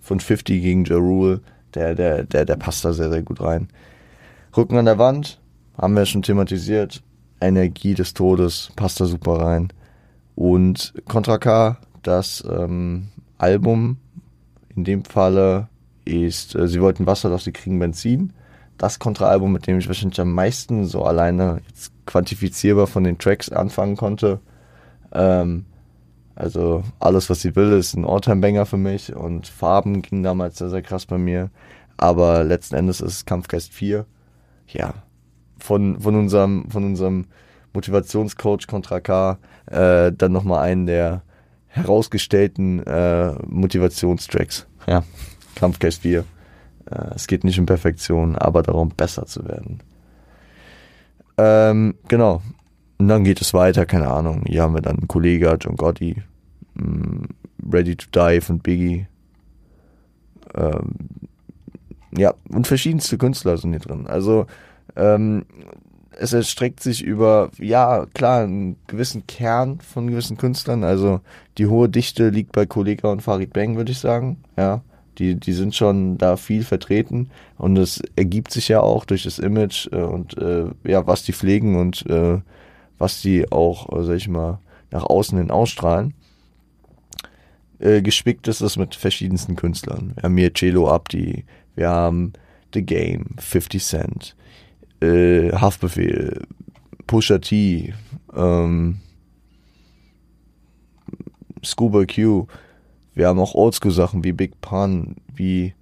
von 0.00 0.18
50 0.18 0.60
gegen 0.60 0.84
Ja 0.86 0.96
Rule 0.96 1.40
der, 1.74 1.94
der, 1.94 2.24
der, 2.24 2.44
der 2.44 2.56
passt 2.56 2.84
da 2.84 2.92
sehr, 2.92 3.10
sehr 3.10 3.22
gut 3.22 3.40
rein. 3.40 3.68
Rücken 4.56 4.76
an 4.76 4.84
der 4.84 4.98
Wand, 4.98 5.40
haben 5.78 5.94
wir 5.94 6.06
schon 6.06 6.22
thematisiert. 6.22 7.02
Energie 7.40 7.94
des 7.94 8.12
Todes 8.12 8.72
passt 8.76 9.00
da 9.00 9.06
super 9.06 9.40
rein. 9.40 9.72
Und 10.34 10.94
Contra 11.08 11.38
K, 11.38 11.78
das 12.02 12.44
ähm, 12.50 13.08
Album, 13.38 13.98
in 14.74 14.84
dem 14.84 15.04
Falle 15.04 15.68
ist, 16.04 16.54
äh, 16.54 16.68
sie 16.68 16.80
wollten 16.80 17.06
Wasser, 17.06 17.30
doch 17.30 17.40
sie 17.40 17.52
kriegen 17.52 17.78
Benzin. 17.78 18.32
Das 18.78 18.98
Contra-Album, 18.98 19.52
mit 19.52 19.66
dem 19.66 19.78
ich 19.78 19.88
wahrscheinlich 19.88 20.20
am 20.20 20.32
meisten 20.32 20.86
so 20.86 21.04
alleine 21.04 21.60
jetzt 21.68 21.92
quantifizierbar 22.06 22.86
von 22.86 23.04
den 23.04 23.18
Tracks 23.18 23.50
anfangen 23.50 23.96
konnte. 23.96 24.40
Ähm, 25.12 25.66
also 26.34 26.82
alles, 26.98 27.28
was 27.28 27.42
sie 27.42 27.54
will, 27.56 27.72
ist 27.72 27.94
ein 27.94 28.06
Alltime-Banger 28.06 28.64
für 28.64 28.78
mich 28.78 29.14
und 29.14 29.46
Farben 29.46 30.00
ging 30.00 30.22
damals 30.22 30.58
sehr, 30.58 30.70
sehr 30.70 30.82
krass 30.82 31.06
bei 31.06 31.18
mir. 31.18 31.50
aber 31.98 32.44
letzten 32.44 32.76
Endes 32.76 33.02
ist 33.02 33.26
Kampfgeist 33.26 33.74
4. 33.74 34.06
Ja, 34.68 34.94
von, 35.58 36.00
von 36.00 36.14
unserem, 36.14 36.70
von 36.70 36.84
unserem 36.84 37.26
Motivationscoach 37.74 38.66
Contra 38.66 39.00
K 39.00 39.38
äh, 39.66 40.12
dann 40.12 40.32
nochmal 40.32 40.64
einen 40.66 40.86
der 40.86 41.22
herausgestellten 41.70 42.84
äh, 42.86 43.32
Motivationstracks. 43.46 44.66
Ja, 44.86 45.04
Kampfgeist 45.54 46.02
4. 46.02 46.24
Äh, 46.90 46.94
es 47.14 47.26
geht 47.26 47.44
nicht 47.44 47.58
um 47.58 47.66
Perfektion, 47.66 48.36
aber 48.36 48.62
darum, 48.62 48.90
besser 48.90 49.26
zu 49.26 49.46
werden. 49.46 49.80
Ähm, 51.38 51.94
genau. 52.08 52.42
Und 52.98 53.08
dann 53.08 53.24
geht 53.24 53.40
es 53.40 53.54
weiter, 53.54 53.86
keine 53.86 54.08
Ahnung. 54.08 54.42
Hier 54.46 54.62
haben 54.62 54.74
wir 54.74 54.82
dann 54.82 55.08
Kollega, 55.08 55.56
John 55.58 55.76
Gotti, 55.76 56.22
mm, 56.74 57.24
Ready 57.72 57.96
to 57.96 58.06
Die 58.14 58.40
von 58.40 58.58
Biggie. 58.58 59.06
Ähm, 60.54 60.94
ja, 62.16 62.34
und 62.50 62.66
verschiedenste 62.66 63.16
Künstler 63.16 63.56
sind 63.56 63.70
hier 63.70 63.80
drin. 63.80 64.06
Also, 64.06 64.46
ähm, 64.96 65.46
es 66.20 66.34
erstreckt 66.34 66.80
sich 66.80 67.02
über, 67.02 67.50
ja, 67.58 68.06
klar, 68.12 68.42
einen 68.42 68.76
gewissen 68.86 69.26
Kern 69.26 69.80
von 69.80 70.06
gewissen 70.08 70.36
Künstlern. 70.36 70.84
Also, 70.84 71.20
die 71.56 71.66
hohe 71.66 71.88
Dichte 71.88 72.28
liegt 72.28 72.52
bei 72.52 72.66
Kollega 72.66 73.10
und 73.10 73.22
Farid 73.22 73.54
Bang, 73.54 73.76
würde 73.76 73.92
ich 73.92 73.98
sagen. 73.98 74.36
Ja, 74.56 74.82
die, 75.18 75.36
die 75.36 75.54
sind 75.54 75.74
schon 75.74 76.18
da 76.18 76.36
viel 76.36 76.62
vertreten 76.62 77.30
und 77.56 77.78
es 77.78 78.02
ergibt 78.16 78.52
sich 78.52 78.68
ja 78.68 78.80
auch 78.80 79.06
durch 79.06 79.22
das 79.22 79.38
Image 79.38 79.88
äh, 79.92 80.02
und 80.02 80.36
äh, 80.36 80.66
ja, 80.84 81.06
was 81.06 81.22
die 81.24 81.32
pflegen 81.32 81.76
und 81.76 82.06
äh, 82.06 82.38
was 82.98 83.22
die 83.22 83.50
auch, 83.50 83.90
äh, 83.98 84.04
sag 84.04 84.16
ich 84.16 84.28
mal, 84.28 84.58
nach 84.90 85.04
außen 85.04 85.38
hin 85.38 85.50
ausstrahlen. 85.50 86.12
Äh, 87.78 88.02
gespickt 88.02 88.46
ist 88.46 88.60
es 88.60 88.76
mit 88.76 88.94
verschiedensten 88.94 89.56
Künstlern. 89.56 90.12
Wir 90.16 90.24
haben 90.24 90.36
hier 90.36 90.52
Celo 90.52 90.90
Abdi, 90.90 91.44
wir 91.76 91.88
haben 91.88 92.34
The 92.74 92.82
Game, 92.82 93.36
50 93.38 93.82
Cent, 93.82 94.36
äh, 95.00 95.52
Haftbefehl, 95.52 96.42
Pusha 97.06 97.38
T, 97.38 97.94
ähm, 98.34 98.98
Scuba 101.64 102.04
Q. 102.04 102.46
Wir 103.14 103.28
haben 103.28 103.38
auch 103.38 103.54
Oldschool-Sachen 103.54 104.24
wie 104.24 104.32
Big 104.32 104.60
Pun, 104.60 105.16
wie, 105.34 105.74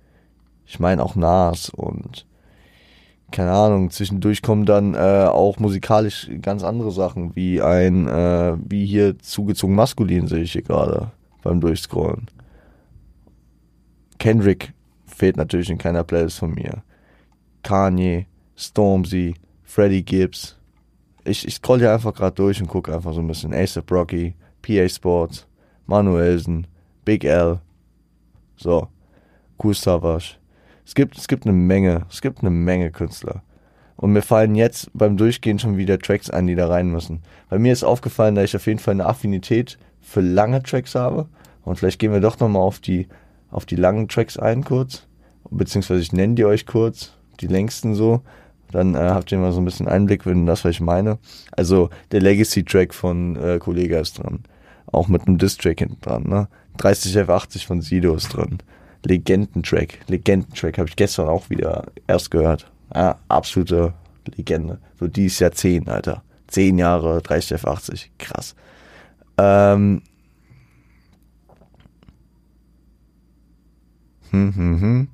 ich 0.66 0.81
meine 0.81 1.02
auch 1.02 1.14
Nas 1.14 1.68
und 1.70 2.26
keine 3.31 3.52
Ahnung, 3.52 3.90
zwischendurch 3.90 4.40
kommen 4.40 4.64
dann 4.64 4.94
äh, 4.94 5.26
auch 5.31 5.59
musikalisch 5.59 6.31
ganz 6.40 6.64
andere 6.64 6.90
Sachen, 6.90 7.37
wie 7.37 7.61
ein, 7.61 8.09
äh, 8.09 8.57
wie 8.64 8.87
hier 8.87 9.18
zugezogen 9.18 9.74
maskulin 9.74 10.26
sehe 10.26 10.42
ich 10.42 10.52
hier 10.52 10.62
gerade 10.62 11.11
beim 11.42 11.61
Durchscrollen. 11.61 12.31
Kendrick 14.18 14.72
fehlt 15.07 15.37
natürlich 15.37 15.68
in 15.68 15.78
keiner 15.78 16.04
Playlist 16.04 16.38
von 16.38 16.52
mir. 16.52 16.83
Kanye, 17.62 18.26
Stormzy, 18.59 19.35
Freddie 19.62 20.05
Gibbs. 20.05 20.57
Ich, 21.25 21.47
ich 21.47 21.55
scroll 21.55 21.79
hier 21.79 21.92
einfach 21.92 22.14
gerade 22.14 22.35
durch 22.35 22.61
und 22.61 22.66
gucke 22.66 22.92
einfach 22.92 23.12
so 23.12 23.21
ein 23.21 23.29
bisschen. 23.29 23.55
ASAP 23.55 23.90
Rocky, 23.92 24.35
PA 24.62 24.88
Sports, 24.88 25.47
Manuelsen, 25.87 26.66
Big 27.05 27.25
L. 27.25 27.61
So, 28.57 28.88
Cool 29.62 29.75
Savage. 29.75 30.37
Es 30.85 30.94
gibt, 30.94 31.16
es 31.16 31.29
gibt 31.29 31.47
eine 31.47 31.55
Menge, 31.55 32.07
es 32.11 32.21
gibt 32.21 32.40
eine 32.40 32.51
Menge 32.51 32.90
Künstler. 32.90 33.42
Und 33.97 34.12
mir 34.12 34.23
fallen 34.23 34.55
jetzt 34.55 34.90
beim 34.94 35.16
Durchgehen 35.16 35.59
schon 35.59 35.77
wieder 35.77 35.99
Tracks 35.99 36.31
ein, 36.31 36.47
die 36.47 36.55
da 36.55 36.68
rein 36.68 36.90
müssen. 36.90 37.23
Bei 37.49 37.59
mir 37.59 37.73
ist 37.73 37.85
aufgefallen, 37.85 38.35
dass 38.35 38.44
ich 38.44 38.57
auf 38.57 38.66
jeden 38.66 38.79
Fall 38.79 38.94
eine 38.94 39.07
Affinität 39.07 39.79
für 40.01 40.21
lange 40.21 40.62
Tracks 40.62 40.94
habe. 40.94 41.29
Und 41.62 41.77
vielleicht 41.77 41.99
gehen 41.99 42.12
wir 42.12 42.21
doch 42.21 42.38
nochmal 42.38 42.62
auf 42.62 42.79
die, 42.79 43.09
auf 43.51 43.66
die 43.66 43.77
langen 43.77 44.09
Tracks 44.09 44.37
ein 44.37 44.64
kurz. 44.64 45.07
Beziehungsweise 45.51 46.01
ich 46.01 46.12
nenne 46.12 46.35
die 46.35 46.44
euch 46.44 46.66
kurz, 46.66 47.12
die 47.40 47.47
längsten 47.47 47.94
so. 47.94 48.23
Dann 48.72 48.94
äh, 48.94 48.98
habt 48.98 49.33
ihr 49.33 49.38
mal 49.38 49.52
so 49.52 49.61
ein 49.61 49.64
bisschen 49.64 49.88
Einblick 49.88 50.26
in 50.26 50.46
das, 50.46 50.64
was 50.64 50.72
ich 50.72 50.81
meine. 50.81 51.18
Also 51.52 51.90
der 52.12 52.20
Legacy-Track 52.20 52.94
von 52.94 53.37
äh, 53.37 53.59
Kollega 53.59 53.98
ist 53.98 54.18
dran. 54.18 54.44
Auch 54.90 55.09
mit 55.09 55.26
einem 55.26 55.38
Diss-Track 55.38 55.78
hinten 55.78 56.00
dran. 56.00 56.24
Ne? 56.24 56.48
30F80 56.78 57.66
von 57.66 57.81
Sido 57.81 58.14
ist 58.14 58.28
drin. 58.28 58.59
Legendentrack. 59.04 60.00
Legendentrack 60.09 60.78
habe 60.78 60.88
ich 60.88 60.96
gestern 60.96 61.28
auch 61.28 61.50
wieder 61.50 61.87
erst 62.07 62.31
gehört. 62.31 62.70
Ja, 62.94 63.18
absolute 63.28 63.94
Legende. 64.37 64.78
So 64.98 65.07
dieses 65.07 65.38
Jahr 65.38 65.52
10, 65.52 65.88
Alter. 65.88 66.22
10 66.48 66.78
Jahre 66.78 67.18
30F80. 67.18 68.07
Krass. 68.18 68.54
Ähm. 69.37 70.02
Hm, 74.31 74.54
hm, 74.54 74.81
hm. 74.81 75.09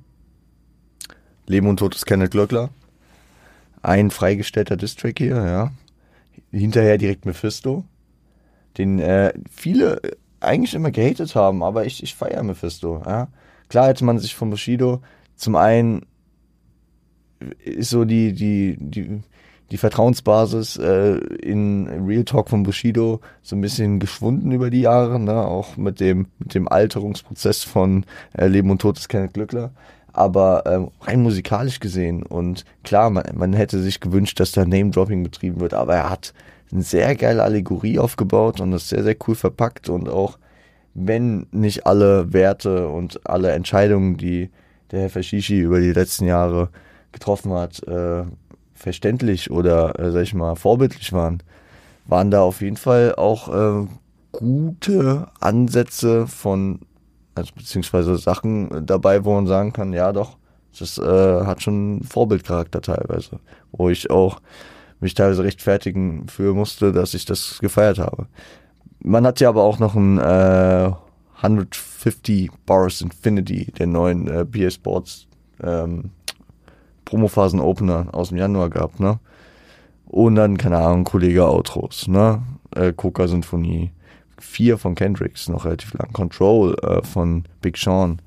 Leben 1.47 1.67
und 1.67 1.77
Tod 1.77 1.95
ist 1.95 2.05
Kenneth 2.05 2.31
Glöckler. 2.31 2.69
Ein 3.85 4.09
freigestellter 4.09 4.77
District 4.77 5.13
hier, 5.17 5.35
ja. 5.35 5.71
Hinterher 6.51 6.97
direkt 6.97 7.25
Mephisto. 7.25 7.85
Den 8.77 8.99
äh, 8.99 9.31
viele 9.51 10.01
eigentlich 10.39 10.73
immer 10.73 10.91
gehatet 10.91 11.35
haben, 11.35 11.63
aber 11.63 11.85
ich, 11.85 12.03
ich 12.03 12.15
feiere 12.15 12.43
Mephisto, 12.43 13.01
ja. 13.05 13.27
Klar 13.69 13.87
hätte 13.87 14.05
man 14.05 14.19
sich 14.19 14.35
von 14.35 14.49
Bushido 14.49 15.01
zum 15.35 15.55
einen 15.55 16.05
ist 17.63 17.89
so 17.89 18.05
die, 18.05 18.33
die, 18.33 18.77
die, 18.79 19.21
die 19.71 19.77
Vertrauensbasis 19.77 20.77
äh, 20.77 21.17
in 21.17 21.87
Real 22.05 22.23
Talk 22.23 22.49
von 22.49 22.63
Bushido 22.63 23.19
so 23.41 23.55
ein 23.55 23.61
bisschen 23.61 23.99
geschwunden 23.99 24.51
über 24.51 24.69
die 24.69 24.81
Jahre, 24.81 25.19
ne? 25.19 25.45
auch 25.45 25.77
mit 25.77 25.99
dem, 25.99 26.27
mit 26.39 26.55
dem 26.55 26.67
Alterungsprozess 26.67 27.63
von 27.63 28.05
äh, 28.33 28.47
Leben 28.47 28.71
und 28.71 28.81
Tod 28.81 28.97
des 28.97 29.09
Kenneth 29.09 29.33
Glückler. 29.33 29.71
Aber 30.15 30.63
ähm, 30.65 30.91
rein 31.01 31.21
musikalisch 31.21 31.81
gesehen 31.81 32.23
und 32.23 32.63
klar, 32.83 33.09
man, 33.09 33.25
man 33.33 33.51
hätte 33.51 33.81
sich 33.81 33.99
gewünscht, 33.99 34.39
dass 34.39 34.53
da 34.53 34.63
Name-Dropping 34.63 35.23
betrieben 35.23 35.59
wird, 35.59 35.73
aber 35.73 35.93
er 35.93 36.09
hat 36.09 36.33
eine 36.71 36.83
sehr 36.83 37.15
geile 37.15 37.43
Allegorie 37.43 37.99
aufgebaut 37.99 38.61
und 38.61 38.71
das 38.71 38.87
sehr, 38.87 39.03
sehr 39.03 39.17
cool 39.27 39.35
verpackt 39.35 39.89
und 39.89 40.07
auch 40.07 40.37
wenn 40.93 41.47
nicht 41.51 41.85
alle 41.85 42.31
Werte 42.31 42.87
und 42.87 43.27
alle 43.27 43.51
Entscheidungen, 43.51 44.15
die 44.15 44.49
der 44.91 45.01
Herr 45.01 45.09
Fashishi 45.09 45.59
über 45.59 45.81
die 45.81 45.91
letzten 45.91 46.25
Jahre 46.25 46.69
getroffen 47.11 47.51
hat, 47.51 47.85
äh, 47.85 48.23
verständlich 48.73 49.51
oder, 49.51 49.99
äh, 49.99 50.11
sag 50.11 50.23
ich 50.23 50.33
mal, 50.33 50.55
vorbildlich 50.55 51.11
waren, 51.11 51.43
waren 52.05 52.31
da 52.31 52.41
auf 52.41 52.61
jeden 52.61 52.77
Fall 52.77 53.15
auch 53.15 53.49
äh, 53.83 53.87
gute 54.31 55.27
Ansätze 55.41 56.25
von, 56.25 56.79
also 57.35 57.53
beziehungsweise 57.53 58.17
Sachen 58.17 58.85
dabei, 58.85 59.23
wo 59.25 59.33
man 59.35 59.47
sagen 59.47 59.73
kann, 59.73 59.93
ja 59.93 60.11
doch, 60.11 60.37
das 60.77 60.97
äh, 60.97 61.45
hat 61.45 61.61
schon 61.61 62.01
Vorbildcharakter 62.03 62.81
teilweise, 62.81 63.39
wo 63.71 63.89
ich 63.89 64.09
auch 64.09 64.41
mich 64.99 65.13
teilweise 65.13 65.43
rechtfertigen 65.43 66.27
für 66.27 66.53
musste, 66.53 66.91
dass 66.91 67.13
ich 67.13 67.25
das 67.25 67.59
gefeiert 67.59 67.99
habe. 67.99 68.27
Man 68.99 69.25
hat 69.25 69.39
ja 69.39 69.49
aber 69.49 69.63
auch 69.63 69.79
noch 69.79 69.95
ein 69.95 70.17
äh, 70.17 70.91
150 71.37 72.49
Bars 72.65 73.01
Infinity, 73.01 73.71
der 73.77 73.87
neuen 73.87 74.27
äh, 74.27 74.45
BA 74.45 74.69
Sports 74.71 75.27
ähm, 75.61 76.11
Promophasen-Opener 77.05 78.07
aus 78.13 78.29
dem 78.29 78.37
Januar 78.37 78.69
gehabt, 78.69 78.99
ne? 78.99 79.19
Und 80.07 80.35
dann, 80.35 80.57
keine 80.57 80.77
Ahnung, 80.77 81.03
Kollege 81.03 81.45
Outros, 81.45 82.07
ne? 82.07 82.41
Äh, 82.75 82.93
Coca-Symphonie. 82.93 83.91
Vier 84.39 84.77
von 84.77 84.95
Kendricks, 84.95 85.47
noch 85.47 85.65
relativ 85.65 85.93
lang. 85.93 86.11
Control 86.13 86.75
äh, 86.83 87.01
von 87.03 87.45
Big 87.61 87.77
Sean, 87.77 88.21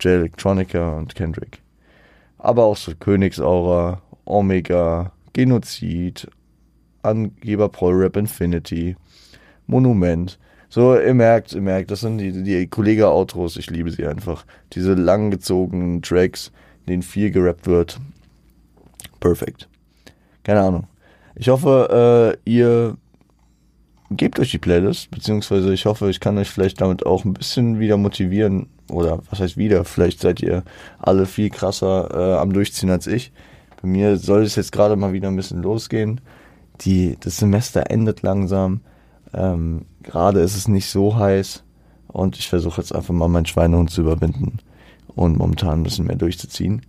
J 0.00 0.12
Electronica 0.12 0.96
und 0.98 1.14
Kendrick. 1.14 1.60
Aber 2.38 2.64
auch 2.64 2.76
so 2.76 2.92
Königsaura, 2.94 4.00
Omega, 4.24 5.12
Genozid, 5.32 6.28
Angeber 7.02 7.68
Paul 7.68 7.94
Rap 7.94 8.16
Infinity, 8.16 8.96
Monument. 9.66 10.38
So, 10.68 10.98
ihr 10.98 11.14
merkt, 11.14 11.52
ihr 11.54 11.60
merkt, 11.60 11.90
das 11.90 12.00
sind 12.00 12.18
die, 12.18 12.42
die 12.42 12.66
Kollege-Outros, 12.66 13.56
ich 13.56 13.70
liebe 13.70 13.90
sie 13.90 14.06
einfach. 14.06 14.44
Diese 14.74 14.94
langgezogenen 14.94 16.02
Tracks, 16.02 16.52
in 16.80 16.92
denen 16.92 17.02
viel 17.02 17.30
gerappt 17.30 17.66
wird. 17.66 17.98
Perfekt. 19.20 19.68
Keine 20.44 20.60
Ahnung. 20.60 20.86
Ich 21.34 21.48
hoffe, 21.48 22.36
äh, 22.44 22.50
ihr 22.50 22.96
gebt 24.10 24.38
euch 24.38 24.50
die 24.50 24.58
Playlist, 24.58 25.10
beziehungsweise 25.10 25.72
ich 25.72 25.86
hoffe, 25.86 26.08
ich 26.10 26.20
kann 26.20 26.38
euch 26.38 26.48
vielleicht 26.48 26.80
damit 26.80 27.04
auch 27.04 27.24
ein 27.24 27.34
bisschen 27.34 27.78
wieder 27.78 27.96
motivieren. 27.96 28.68
Oder 28.90 29.20
was 29.30 29.40
heißt 29.40 29.56
wieder? 29.56 29.84
Vielleicht 29.84 30.20
seid 30.20 30.40
ihr 30.40 30.62
alle 30.98 31.26
viel 31.26 31.50
krasser 31.50 32.08
äh, 32.12 32.38
am 32.38 32.52
Durchziehen 32.52 32.90
als 32.90 33.06
ich. 33.06 33.32
Bei 33.82 33.88
mir 33.88 34.16
soll 34.16 34.42
es 34.42 34.56
jetzt 34.56 34.72
gerade 34.72 34.96
mal 34.96 35.12
wieder 35.12 35.28
ein 35.28 35.36
bisschen 35.36 35.62
losgehen. 35.62 36.20
Die, 36.80 37.16
das 37.20 37.36
Semester 37.36 37.90
endet 37.90 38.22
langsam. 38.22 38.80
Ähm, 39.34 39.84
gerade 40.02 40.40
ist 40.40 40.56
es 40.56 40.68
nicht 40.68 40.88
so 40.88 41.16
heiß. 41.16 41.64
Und 42.06 42.38
ich 42.38 42.48
versuche 42.48 42.80
jetzt 42.80 42.94
einfach 42.94 43.12
mal 43.12 43.28
meinen 43.28 43.46
Schweinehund 43.46 43.90
zu 43.90 44.00
überwinden 44.00 44.58
und 45.14 45.36
momentan 45.36 45.80
ein 45.80 45.82
bisschen 45.82 46.06
mehr 46.06 46.16
durchzuziehen. 46.16 46.82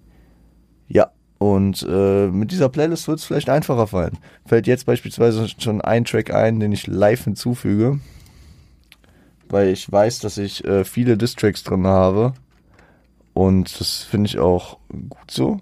Ja, 0.88 1.12
und 1.40 1.88
äh, 1.90 2.28
mit 2.28 2.52
dieser 2.52 2.68
Playlist 2.68 3.08
wird 3.08 3.20
es 3.20 3.26
vielleicht 3.26 3.50
einfacher 3.50 3.88
fallen. 3.88 4.18
Fällt 4.46 4.68
jetzt 4.68 4.86
beispielsweise 4.86 5.48
schon 5.58 5.80
ein 5.82 6.04
Track 6.04 6.34
ein, 6.34 6.60
den 6.60 6.74
ich 6.74 6.86
live 6.86 7.24
hinzufüge. 7.24 8.02
Weil 9.48 9.70
ich 9.70 9.90
weiß, 9.90 10.20
dass 10.20 10.38
ich 10.38 10.66
äh, 10.66 10.84
viele 10.84 11.18
Distracks 11.18 11.64
drin 11.64 11.88
habe. 11.88 12.34
Und 13.34 13.80
das 13.80 14.04
finde 14.04 14.28
ich 14.28 14.38
auch 14.38 14.80
gut 14.90 15.32
so. 15.32 15.62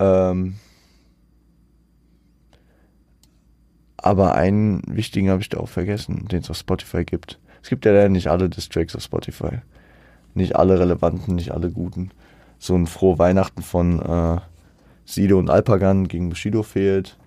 Ähm, 0.00 0.56
aber 3.96 4.34
einen 4.34 4.82
wichtigen 4.88 5.30
habe 5.30 5.40
ich 5.40 5.50
da 5.50 5.58
auch 5.58 5.68
vergessen, 5.68 6.26
den 6.26 6.40
es 6.40 6.50
auf 6.50 6.56
Spotify 6.56 7.04
gibt. 7.04 7.38
Es 7.62 7.68
gibt 7.68 7.84
ja 7.84 7.92
leider 7.92 8.08
nicht 8.08 8.26
alle 8.26 8.50
Distracks 8.50 8.96
auf 8.96 9.04
Spotify. 9.04 9.60
Nicht 10.34 10.56
alle 10.56 10.80
relevanten, 10.80 11.36
nicht 11.36 11.52
alle 11.52 11.70
guten. 11.70 12.10
So 12.62 12.76
ein 12.76 12.86
frohe 12.86 13.18
Weihnachten 13.18 13.60
von 13.60 13.98
äh, 13.98 14.40
Sido 15.04 15.36
und 15.36 15.50
Alpagan 15.50 16.06
gegen 16.06 16.28
Bushido 16.28 16.62
fehlt. 16.62 17.18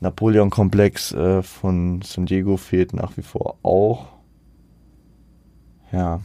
Napoleon-Komplex 0.00 1.12
äh, 1.12 1.42
von 1.42 2.00
San 2.00 2.24
Diego 2.24 2.56
fehlt 2.56 2.94
nach 2.94 3.14
wie 3.18 3.22
vor 3.22 3.58
auch. 3.62 4.06
Ja. 5.92 6.22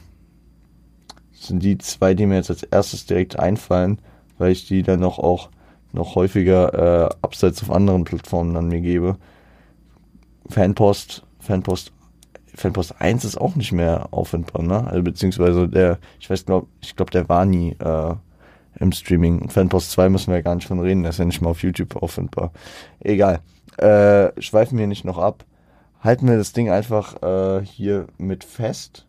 Das 1.33 1.47
sind 1.47 1.61
die 1.61 1.79
zwei, 1.79 2.13
die 2.13 2.27
mir 2.27 2.35
jetzt 2.35 2.49
als 2.49 2.63
erstes 2.63 3.05
direkt 3.05 3.37
einfallen, 3.37 3.99
weil 4.37 4.53
ich 4.53 4.65
die 4.65 4.83
dann 4.83 5.01
noch 5.01 5.19
auch 5.19 5.49
noch 5.91 6.15
häufiger 6.15 7.09
äh, 7.09 7.15
abseits 7.21 7.61
auf 7.61 7.71
anderen 7.71 8.05
Plattformen 8.05 8.55
an 8.55 8.69
mir 8.69 8.79
gebe. 8.79 9.17
Fanpost, 10.47 11.25
Fanpost, 11.41 11.91
Fanpost 12.55 13.01
1 13.01 13.25
ist 13.25 13.37
auch 13.37 13.57
nicht 13.57 13.73
mehr 13.73 14.07
auffindbar, 14.11 14.63
ne? 14.63 14.87
Also 14.87 15.03
beziehungsweise 15.03 15.67
der, 15.67 15.99
ich 16.21 16.29
weiß 16.29 16.45
glaub, 16.45 16.69
ich 16.79 16.95
glaube, 16.95 17.11
der 17.11 17.27
war 17.27 17.43
nie 17.43 17.71
äh, 17.79 18.15
im 18.79 18.91
Streaming. 18.91 19.49
Fanpost 19.49 19.91
2 19.91 20.09
müssen 20.09 20.33
wir 20.33 20.41
gar 20.41 20.55
nicht 20.55 20.67
von 20.67 20.79
reden, 20.79 21.03
der 21.03 21.11
ist 21.11 21.19
ja 21.19 21.25
nicht 21.25 21.41
mal 21.41 21.49
auf 21.49 21.63
YouTube 21.63 21.95
auffindbar. 21.95 22.51
Egal. 22.99 23.41
Äh, 23.77 24.31
schweifen 24.41 24.77
wir 24.77 24.87
nicht 24.87 25.05
noch 25.05 25.17
ab. 25.17 25.45
Halten 26.01 26.27
wir 26.27 26.37
das 26.37 26.53
Ding 26.53 26.69
einfach 26.69 27.21
äh, 27.21 27.65
hier 27.65 28.07
mit 28.17 28.43
fest. 28.43 29.05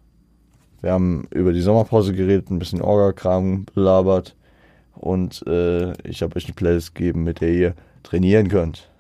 Wir 0.80 0.92
haben 0.92 1.26
über 1.30 1.52
die 1.52 1.60
Sommerpause 1.60 2.12
geredet, 2.12 2.50
ein 2.50 2.58
bisschen 2.58 2.82
Orga-Kram 2.82 3.66
belabert. 3.74 4.36
Und 4.94 5.46
äh, 5.46 5.92
ich 6.06 6.22
habe 6.22 6.36
euch 6.36 6.46
eine 6.46 6.54
Playlist 6.54 6.94
gegeben, 6.94 7.22
mit 7.22 7.40
der 7.40 7.52
ihr 7.52 7.74
trainieren 8.02 8.48
könnt. 8.48 8.90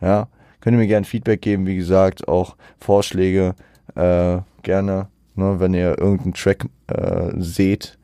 Ja, 0.00 0.28
könnt 0.60 0.74
ihr 0.74 0.78
mir 0.78 0.86
gerne 0.86 1.06
Feedback 1.06 1.40
geben, 1.40 1.66
wie 1.66 1.76
gesagt, 1.76 2.28
auch 2.28 2.56
Vorschläge 2.78 3.54
äh, 3.94 4.38
gerne, 4.62 5.08
ne, 5.34 5.60
wenn 5.60 5.74
ihr 5.74 5.98
irgendeinen 5.98 6.34
Track 6.34 6.66
äh, 6.88 7.32
seht 7.36 7.98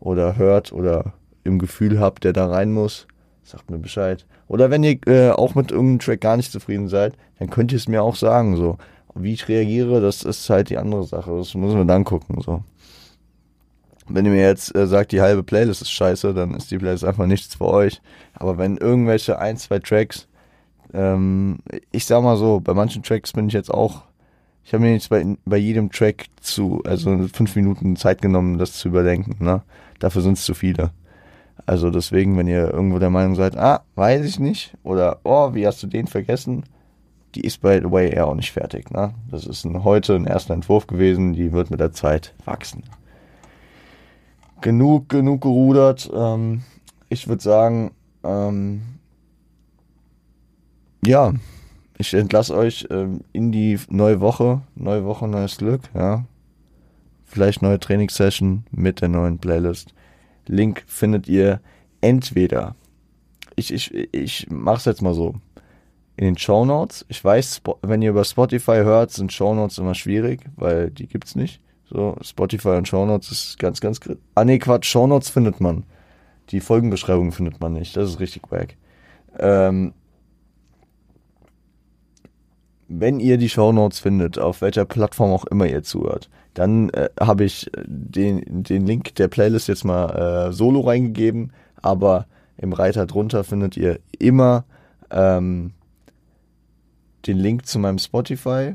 oder 0.00 0.36
hört 0.36 0.72
oder 0.72 1.12
im 1.46 1.58
Gefühl 1.58 2.00
habt, 2.00 2.24
der 2.24 2.32
da 2.32 2.46
rein 2.46 2.72
muss, 2.72 3.06
sagt 3.42 3.70
mir 3.70 3.78
Bescheid. 3.78 4.26
Oder 4.48 4.70
wenn 4.70 4.84
ihr 4.84 4.98
äh, 5.06 5.30
auch 5.30 5.54
mit 5.54 5.70
irgendeinem 5.70 5.98
Track 5.98 6.20
gar 6.20 6.36
nicht 6.36 6.52
zufrieden 6.52 6.88
seid, 6.88 7.14
dann 7.38 7.50
könnt 7.50 7.72
ihr 7.72 7.78
es 7.78 7.88
mir 7.88 8.02
auch 8.02 8.16
sagen. 8.16 8.56
So, 8.56 8.78
wie 9.14 9.32
ich 9.32 9.48
reagiere, 9.48 10.00
das 10.00 10.22
ist 10.22 10.48
halt 10.50 10.70
die 10.70 10.78
andere 10.78 11.04
Sache. 11.04 11.36
Das 11.36 11.54
müssen 11.54 11.78
wir 11.78 11.84
dann 11.84 12.04
gucken. 12.04 12.40
So. 12.40 12.62
Wenn 14.08 14.24
ihr 14.24 14.30
mir 14.30 14.46
jetzt 14.46 14.74
äh, 14.76 14.86
sagt, 14.86 15.12
die 15.12 15.20
halbe 15.20 15.42
Playlist 15.42 15.82
ist 15.82 15.90
scheiße, 15.90 16.32
dann 16.34 16.54
ist 16.54 16.70
die 16.70 16.78
Playlist 16.78 17.04
einfach 17.04 17.26
nichts 17.26 17.56
für 17.56 17.66
euch. 17.66 18.00
Aber 18.34 18.58
wenn 18.58 18.76
irgendwelche 18.76 19.38
ein, 19.38 19.56
zwei 19.56 19.80
Tracks, 19.80 20.28
ähm, 20.94 21.58
ich 21.90 22.06
sag 22.06 22.22
mal 22.22 22.36
so, 22.36 22.60
bei 22.60 22.74
manchen 22.74 23.02
Tracks 23.02 23.32
bin 23.32 23.48
ich 23.48 23.54
jetzt 23.54 23.72
auch, 23.72 24.04
ich 24.64 24.72
habe 24.74 24.84
mir 24.84 24.92
jetzt 24.92 25.10
bei, 25.10 25.24
bei 25.44 25.56
jedem 25.56 25.90
Track 25.90 26.26
zu, 26.40 26.82
also 26.84 27.28
fünf 27.32 27.54
Minuten 27.56 27.96
Zeit 27.96 28.20
genommen, 28.20 28.58
das 28.58 28.72
zu 28.72 28.88
überdenken. 28.88 29.44
Ne? 29.44 29.62
Dafür 29.98 30.22
sind 30.22 30.38
es 30.38 30.44
zu 30.44 30.54
viele. 30.54 30.90
Also 31.66 31.90
deswegen, 31.90 32.38
wenn 32.38 32.46
ihr 32.46 32.72
irgendwo 32.72 32.98
der 32.98 33.10
Meinung 33.10 33.34
seid, 33.34 33.56
ah, 33.56 33.82
weiß 33.96 34.24
ich 34.24 34.38
nicht, 34.38 34.76
oder 34.82 35.18
oh, 35.24 35.52
wie 35.54 35.66
hast 35.66 35.82
du 35.82 35.86
den 35.86 36.06
vergessen? 36.06 36.64
Die 37.34 37.40
ist 37.42 37.60
by 37.60 37.80
the 37.82 37.90
way 37.90 38.10
eher 38.10 38.28
auch 38.28 38.34
nicht 38.34 38.52
fertig. 38.52 38.90
Ne? 38.90 39.12
Das 39.30 39.44
ist 39.44 39.64
ein, 39.64 39.84
heute 39.84 40.14
ein 40.14 40.26
erster 40.26 40.54
Entwurf 40.54 40.86
gewesen, 40.86 41.32
die 41.32 41.52
wird 41.52 41.70
mit 41.70 41.80
der 41.80 41.92
Zeit 41.92 42.34
wachsen 42.44 42.84
genug, 44.60 45.08
genug 45.08 45.42
gerudert. 45.42 46.10
Ähm, 46.12 46.62
ich 47.08 47.28
würde 47.28 47.42
sagen, 47.42 47.92
ähm, 48.24 48.82
ja, 51.04 51.32
ich 51.98 52.12
entlasse 52.14 52.54
euch 52.54 52.86
ähm, 52.90 53.20
in 53.32 53.52
die 53.52 53.78
neue 53.88 54.20
Woche. 54.20 54.62
Neue 54.74 55.04
Woche, 55.04 55.28
neues 55.28 55.58
Glück, 55.58 55.82
ja. 55.94 56.24
Vielleicht 57.24 57.62
neue 57.62 57.80
Trainingssession 57.80 58.64
mit 58.70 59.00
der 59.00 59.08
neuen 59.08 59.38
Playlist. 59.38 59.94
Link 60.48 60.84
findet 60.86 61.28
ihr 61.28 61.60
entweder, 62.00 62.74
ich, 63.56 63.72
ich, 63.72 63.92
ich 64.12 64.46
mach's 64.50 64.84
jetzt 64.84 65.02
mal 65.02 65.14
so, 65.14 65.34
in 66.16 66.24
den 66.24 66.38
Show 66.38 66.64
Notes. 66.64 67.04
Ich 67.08 67.22
weiß, 67.22 67.62
wenn 67.82 68.02
ihr 68.02 68.10
über 68.10 68.24
Spotify 68.24 68.76
hört, 68.76 69.10
sind 69.10 69.32
Show 69.32 69.54
Notes 69.54 69.78
immer 69.78 69.94
schwierig, 69.94 70.40
weil 70.56 70.90
die 70.90 71.06
gibt's 71.06 71.34
nicht. 71.36 71.60
So, 71.88 72.16
Spotify 72.20 72.70
und 72.70 72.88
Shownotes 72.88 73.30
ist 73.30 73.58
ganz, 73.58 73.80
ganz. 73.80 74.00
Ah, 74.34 74.44
nee, 74.44 74.58
Quatsch, 74.58 74.86
Shownotes 74.86 75.28
findet 75.28 75.60
man. 75.60 75.84
Die 76.50 76.60
Folgenbeschreibung 76.60 77.32
findet 77.32 77.60
man 77.60 77.74
nicht. 77.74 77.96
Das 77.96 78.08
ist 78.08 78.20
richtig 78.20 78.42
wack. 78.50 78.76
Ähm, 79.38 79.92
wenn 82.88 83.20
ihr 83.20 83.38
die 83.38 83.48
Shownotes 83.48 83.98
findet, 83.98 84.38
auf 84.38 84.60
welcher 84.60 84.84
Plattform 84.84 85.32
auch 85.32 85.44
immer 85.46 85.66
ihr 85.66 85.82
zuhört, 85.82 86.28
dann 86.54 86.90
äh, 86.90 87.08
habe 87.20 87.44
ich 87.44 87.70
den, 87.84 88.42
den 88.46 88.86
Link 88.86 89.14
der 89.16 89.28
Playlist 89.28 89.68
jetzt 89.68 89.84
mal 89.84 90.48
äh, 90.48 90.52
solo 90.52 90.80
reingegeben, 90.80 91.52
aber 91.82 92.26
im 92.56 92.72
Reiter 92.72 93.06
drunter 93.06 93.44
findet 93.44 93.76
ihr 93.76 93.98
immer 94.18 94.64
ähm, 95.10 95.72
den 97.26 97.38
Link 97.38 97.66
zu 97.66 97.78
meinem 97.78 97.98
Spotify 97.98 98.74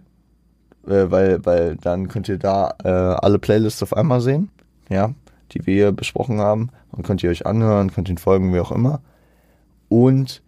äh, 0.87 1.11
weil, 1.11 1.45
weil 1.45 1.75
dann 1.77 2.07
könnt 2.07 2.27
ihr 2.27 2.37
da 2.37 2.73
äh, 2.83 2.89
alle 2.89 3.39
Playlists 3.39 3.83
auf 3.83 3.95
einmal 3.95 4.21
sehen, 4.21 4.49
ja, 4.89 5.13
die 5.51 5.65
wir 5.65 5.73
hier 5.73 5.91
besprochen 5.91 6.39
haben. 6.39 6.69
Und 6.91 7.05
könnt 7.05 7.23
ihr 7.23 7.29
euch 7.29 7.45
anhören, 7.45 7.91
könnt 7.91 8.09
ihn 8.09 8.17
folgen, 8.17 8.53
wie 8.53 8.59
auch 8.59 8.71
immer. 8.71 9.01
Und 9.87 10.41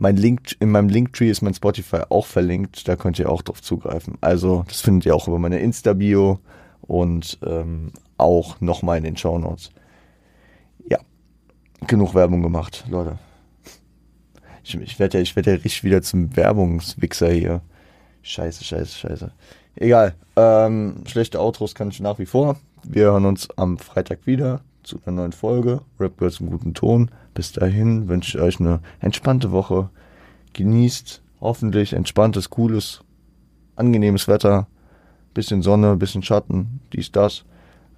mein 0.00 0.16
Link, 0.16 0.56
in 0.60 0.70
meinem 0.70 0.88
Linktree 0.88 1.28
ist 1.28 1.42
mein 1.42 1.52
Spotify 1.52 2.04
auch 2.08 2.24
verlinkt, 2.24 2.88
da 2.88 2.96
könnt 2.96 3.18
ihr 3.18 3.30
auch 3.30 3.42
drauf 3.42 3.60
zugreifen. 3.60 4.16
Also, 4.22 4.64
das 4.66 4.80
findet 4.80 5.04
ihr 5.04 5.14
auch 5.14 5.28
über 5.28 5.38
meine 5.38 5.60
Insta-Bio 5.60 6.38
und 6.80 7.38
ähm, 7.44 7.92
auch 8.16 8.58
nochmal 8.62 8.96
in 8.96 9.04
den 9.04 9.18
Show 9.18 9.38
Notes. 9.38 9.70
Ja, 10.88 10.98
genug 11.86 12.14
Werbung 12.14 12.42
gemacht, 12.42 12.86
Leute. 12.88 13.18
Ich, 14.64 14.74
ich 14.74 14.98
werde 14.98 15.20
ja, 15.20 15.36
werd 15.36 15.46
ja 15.46 15.52
richtig 15.52 15.84
wieder 15.84 16.00
zum 16.00 16.34
Werbungswichser 16.34 17.30
hier. 17.30 17.60
Scheiße, 18.22 18.64
scheiße, 18.64 18.96
scheiße. 18.96 19.32
Egal. 19.76 20.14
Ähm, 20.34 21.04
schlechte 21.06 21.40
Outros 21.40 21.74
kann 21.74 21.90
ich 21.90 22.00
nach 22.00 22.18
wie 22.18 22.26
vor. 22.26 22.56
Wir 22.84 23.04
hören 23.04 23.26
uns 23.26 23.50
am 23.58 23.76
Freitag 23.76 24.26
wieder 24.26 24.62
zu 24.82 25.00
einer 25.04 25.16
neuen 25.16 25.32
Folge. 25.32 25.82
Rap 25.98 26.18
Girls 26.18 26.40
im 26.40 26.50
guten 26.50 26.74
Ton. 26.74 27.10
Bis 27.34 27.52
dahin 27.52 28.08
wünsche 28.08 28.38
ich 28.38 28.42
euch 28.42 28.60
eine 28.60 28.80
entspannte 29.00 29.52
Woche. 29.52 29.90
Genießt 30.52 31.22
hoffentlich 31.40 31.92
entspanntes, 31.92 32.50
cooles, 32.50 33.02
angenehmes 33.76 34.28
Wetter. 34.28 34.66
Bisschen 35.34 35.62
Sonne, 35.62 35.96
bisschen 35.96 36.22
Schatten, 36.22 36.80
dies, 36.92 37.12
das. 37.12 37.44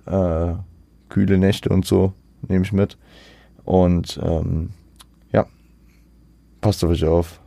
Äh, 0.06 0.54
kühle 1.08 1.38
Nächte 1.38 1.68
und 1.70 1.86
so 1.86 2.12
nehme 2.48 2.64
ich 2.64 2.72
mit. 2.72 2.98
Und 3.64 4.18
ähm, 4.22 4.70
ja, 5.32 5.46
passt 6.60 6.84
auf 6.84 6.90
euch 6.90 7.04
auf. 7.04 7.40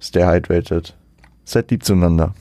Stay 0.00 0.24
hydrated. 0.24 0.96
Seid 1.44 1.70
lieb 1.70 1.84
zueinander. 1.84 2.34